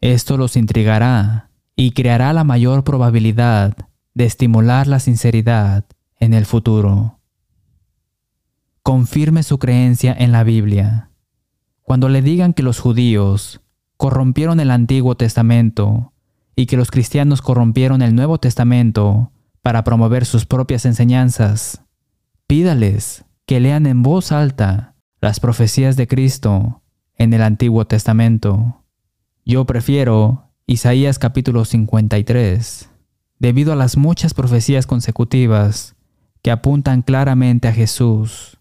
Esto 0.00 0.36
los 0.36 0.56
intrigará 0.56 1.50
y 1.76 1.92
creará 1.92 2.32
la 2.32 2.44
mayor 2.44 2.84
probabilidad 2.84 3.76
de 4.14 4.24
estimular 4.24 4.86
la 4.86 5.00
sinceridad 5.00 5.86
en 6.20 6.34
el 6.34 6.46
futuro. 6.46 7.18
Confirme 8.82 9.42
su 9.42 9.58
creencia 9.58 10.14
en 10.16 10.30
la 10.30 10.44
Biblia. 10.44 11.10
Cuando 11.82 12.08
le 12.08 12.22
digan 12.22 12.52
que 12.52 12.62
los 12.62 12.80
judíos 12.80 13.60
corrompieron 13.96 14.60
el 14.60 14.70
Antiguo 14.70 15.16
Testamento 15.16 16.12
y 16.56 16.66
que 16.66 16.76
los 16.76 16.90
cristianos 16.90 17.42
corrompieron 17.42 18.02
el 18.02 18.14
Nuevo 18.14 18.38
Testamento 18.38 19.32
para 19.62 19.84
promover 19.84 20.26
sus 20.26 20.44
propias 20.44 20.84
enseñanzas, 20.84 21.83
pídales 22.46 23.24
que 23.46 23.60
lean 23.60 23.86
en 23.86 24.02
voz 24.02 24.32
alta 24.32 24.94
las 25.20 25.40
profecías 25.40 25.96
de 25.96 26.06
Cristo 26.06 26.82
en 27.16 27.32
el 27.32 27.42
Antiguo 27.42 27.86
Testamento. 27.86 28.84
Yo 29.44 29.64
prefiero 29.64 30.50
Isaías 30.66 31.18
capítulo 31.18 31.64
53, 31.64 32.90
debido 33.38 33.72
a 33.72 33.76
las 33.76 33.96
muchas 33.96 34.34
profecías 34.34 34.86
consecutivas 34.86 35.96
que 36.42 36.50
apuntan 36.50 37.02
claramente 37.02 37.68
a 37.68 37.72
Jesús. 37.72 38.58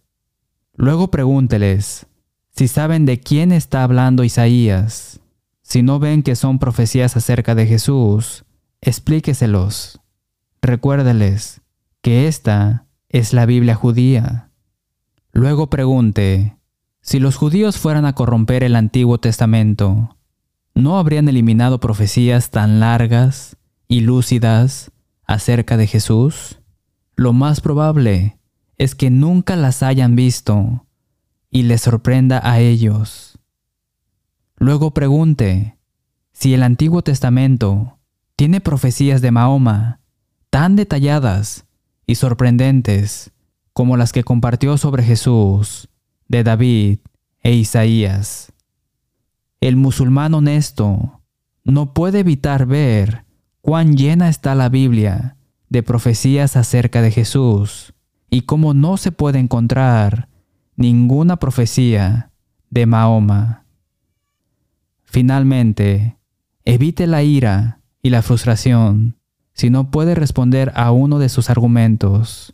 Luego 0.76 1.12
pregúnteles 1.12 2.08
si 2.50 2.68
saben 2.68 3.06
de 3.06 3.20
quién 3.20 3.52
está 3.52 3.84
hablando 3.84 4.24
Isaías. 4.24 5.20
Si 5.62 5.82
no 5.82 6.00
ven 6.00 6.24
que 6.24 6.36
son 6.36 6.60
profecías 6.60 7.18
acerca 7.18 7.56
de 7.56 7.66
Jesús, 7.66 8.46
explíqueselos. 8.82 10.00
Recuérdeles 10.62 11.62
que 12.02 12.28
esta 12.28 12.86
es 13.14 13.32
la 13.32 13.46
Biblia 13.46 13.76
judía. 13.76 14.50
Luego 15.32 15.68
pregunte, 15.70 16.58
si 17.00 17.20
los 17.20 17.36
judíos 17.36 17.78
fueran 17.78 18.06
a 18.06 18.14
corromper 18.14 18.64
el 18.64 18.76
Antiguo 18.76 19.20
Testamento, 19.20 20.18
¿no 20.74 20.98
habrían 20.98 21.30
eliminado 21.30 21.80
profecías 21.80 22.50
tan 22.50 22.80
largas 22.80 23.56
y 23.88 24.02
lúcidas 24.02 24.92
acerca 25.26 25.78
de 25.78 25.86
Jesús? 25.86 26.60
Lo 27.16 27.34
más 27.34 27.62
probable 27.62 28.40
es 28.80 28.96
que 28.96 29.12
nunca 29.12 29.56
las 29.56 29.84
hayan 29.84 30.16
visto 30.16 30.88
y 31.52 31.64
les 31.64 31.82
sorprenda 31.82 32.42
a 32.44 32.60
ellos. 32.60 33.38
Luego 34.58 34.92
pregunte 34.92 35.78
si 36.32 36.56
el 36.56 36.64
Antiguo 36.64 37.04
Testamento 37.04 38.00
tiene 38.36 38.60
profecías 38.60 39.22
de 39.22 39.30
Mahoma 39.30 40.00
tan 40.50 40.76
detalladas 40.76 41.68
y 42.06 42.16
sorprendentes 42.16 43.32
como 43.74 43.98
las 43.98 44.12
que 44.12 44.24
compartió 44.24 44.78
sobre 44.78 45.04
Jesús, 45.04 45.90
de 46.28 46.44
David 46.44 47.00
e 47.42 47.54
Isaías. 47.54 48.54
El 49.62 49.76
musulmán 49.76 50.34
honesto 50.34 51.22
no 51.64 51.94
puede 51.94 52.20
evitar 52.20 52.66
ver 52.66 53.26
cuán 53.62 53.96
llena 53.96 54.30
está 54.30 54.56
la 54.56 54.70
Biblia 54.70 55.38
de 55.70 55.84
profecías 55.84 56.56
acerca 56.56 57.02
de 57.02 57.12
Jesús 57.12 57.94
y 58.30 58.42
cómo 58.42 58.74
no 58.74 58.98
se 58.98 59.12
puede 59.12 59.40
encontrar 59.40 60.28
ninguna 60.76 61.38
profecía 61.38 62.32
de 62.70 62.86
Mahoma. 62.86 63.66
Finalmente, 65.04 66.18
evite 66.66 67.08
la 67.08 67.24
ira 67.24 67.80
y 68.02 68.10
la 68.10 68.22
frustración 68.22 69.18
si 69.54 69.70
no 69.70 69.92
puede 69.92 70.16
responder 70.16 70.72
a 70.76 70.92
uno 70.92 71.20
de 71.20 71.30
sus 71.30 71.50
argumentos. 71.50 72.54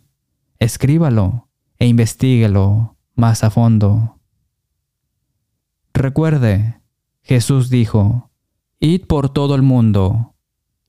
Escríbalo 0.59 1.47
e 1.77 1.87
investiguelo 1.87 2.97
más 3.15 3.43
a 3.43 3.49
fondo. 3.49 4.19
Recuerde, 5.93 6.81
Jesús 7.23 7.69
dijo, 7.69 8.29
Id 8.79 9.05
por 9.07 9.29
todo 9.29 9.55
el 9.55 9.61
mundo 9.61 10.35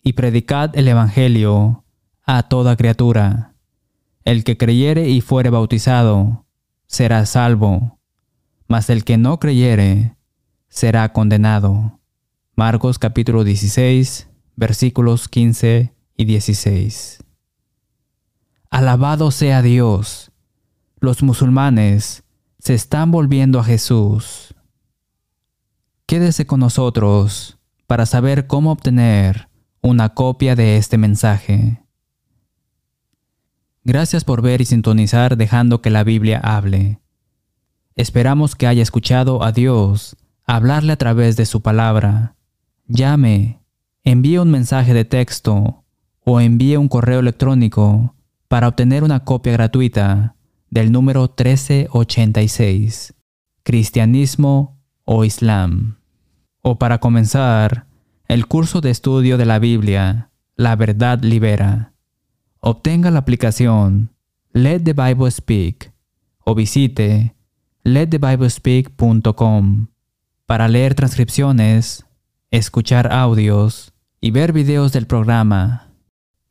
y 0.03 0.13
predicad 0.15 0.77
el 0.77 0.89
Evangelio 0.89 1.85
a 2.25 2.45
toda 2.45 2.77
criatura. 2.77 3.55
El 4.25 4.45
que 4.45 4.57
creyere 4.57 5.09
y 5.09 5.21
fuere 5.21 5.51
bautizado 5.51 6.47
será 6.87 7.25
salvo, 7.27 7.99
mas 8.69 8.91
el 8.91 9.05
que 9.05 9.17
no 9.17 9.41
creyere 9.41 10.17
será 10.69 11.13
condenado. 11.13 11.99
Marcos 12.55 12.99
capítulo 12.99 13.43
16, 13.43 14.29
versículos 14.57 15.29
15 15.29 16.00
y 16.21 16.27
16. 16.27 17.25
Alabado 18.69 19.31
sea 19.31 19.63
Dios. 19.63 20.33
Los 20.99 21.23
musulmanes 21.23 22.25
se 22.59 22.75
están 22.75 23.11
volviendo 23.11 23.59
a 23.59 23.65
Jesús. 23.65 24.55
Quédese 26.05 26.47
con 26.47 26.61
nosotros 26.61 27.57
para 27.87 28.05
saber 28.05 28.47
cómo 28.47 28.71
obtener 28.71 29.49
una 29.81 30.11
copia 30.11 30.57
de 30.57 30.77
este 30.77 30.99
mensaje. 30.99 31.83
Gracias 33.85 34.23
por 34.23 34.43
ver 34.43 34.61
y 34.61 34.67
sintonizar 34.67 35.39
dejando 35.39 35.81
que 35.81 35.89
la 35.89 36.05
Biblia 36.05 36.39
hable. 36.39 37.01
Esperamos 37.97 38.57
que 38.57 38.67
haya 38.67 38.83
escuchado 38.83 39.43
a 39.43 39.53
Dios 39.53 40.19
hablarle 40.45 40.93
a 40.93 40.99
través 40.99 41.37
de 41.37 41.47
su 41.47 41.63
palabra. 41.63 42.37
Llame, 42.89 43.63
envíe 44.05 44.37
un 44.37 44.51
mensaje 44.51 44.93
de 44.93 45.07
texto 45.07 45.81
o 46.25 46.41
envíe 46.41 46.77
un 46.77 46.89
correo 46.89 47.21
electrónico 47.21 48.15
para 48.49 48.69
obtener 48.69 49.05
una 49.05 49.25
copia 49.25 49.53
gratuita 49.53 50.35
del 50.71 50.93
número 50.93 51.23
1386, 51.23 53.15
Cristianismo 53.63 54.79
o 55.05 55.25
Islam. 55.25 55.97
O 56.63 56.79
para 56.79 56.99
comenzar, 56.99 57.87
el 58.29 58.47
curso 58.47 58.81
de 58.81 58.91
estudio 58.91 59.37
de 59.39 59.47
la 59.47 59.59
Biblia, 59.59 60.31
La 60.55 60.77
Verdad 60.77 61.21
Libera. 61.23 61.95
Obtenga 62.61 63.11
la 63.11 63.21
aplicación 63.21 64.13
Let 64.53 64.81
the 64.81 64.93
Bible 64.93 65.31
Speak 65.31 65.93
o 66.45 66.55
visite 66.55 67.35
letthebiblespeak.com 67.83 69.87
para 70.47 70.69
leer 70.69 70.95
transcripciones, 70.95 72.05
escuchar 72.51 73.11
audios 73.13 73.95
y 74.21 74.33
ver 74.33 74.53
videos 74.53 74.93
del 74.93 75.07
programa. 75.07 75.90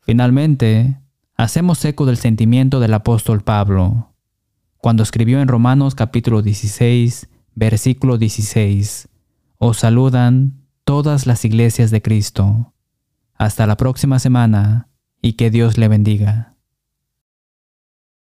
Finalmente, 0.02 1.00
hacemos 1.36 1.84
eco 1.84 2.06
del 2.06 2.16
sentimiento 2.16 2.80
del 2.80 2.94
apóstol 2.94 3.42
Pablo, 3.42 4.14
cuando 4.78 5.02
escribió 5.02 5.40
en 5.40 5.48
Romanos 5.48 5.94
capítulo 5.94 6.40
16, 6.40 7.28
versículo 7.54 8.16
16, 8.16 9.08
Os 9.58 9.78
saludan 9.78 10.64
todas 10.84 11.26
las 11.26 11.44
iglesias 11.44 11.90
de 11.90 12.00
Cristo. 12.00 12.72
Hasta 13.34 13.66
la 13.66 13.76
próxima 13.76 14.18
semana 14.18 14.88
y 15.20 15.34
que 15.34 15.50
Dios 15.50 15.76
le 15.76 15.88
bendiga. 15.88 16.49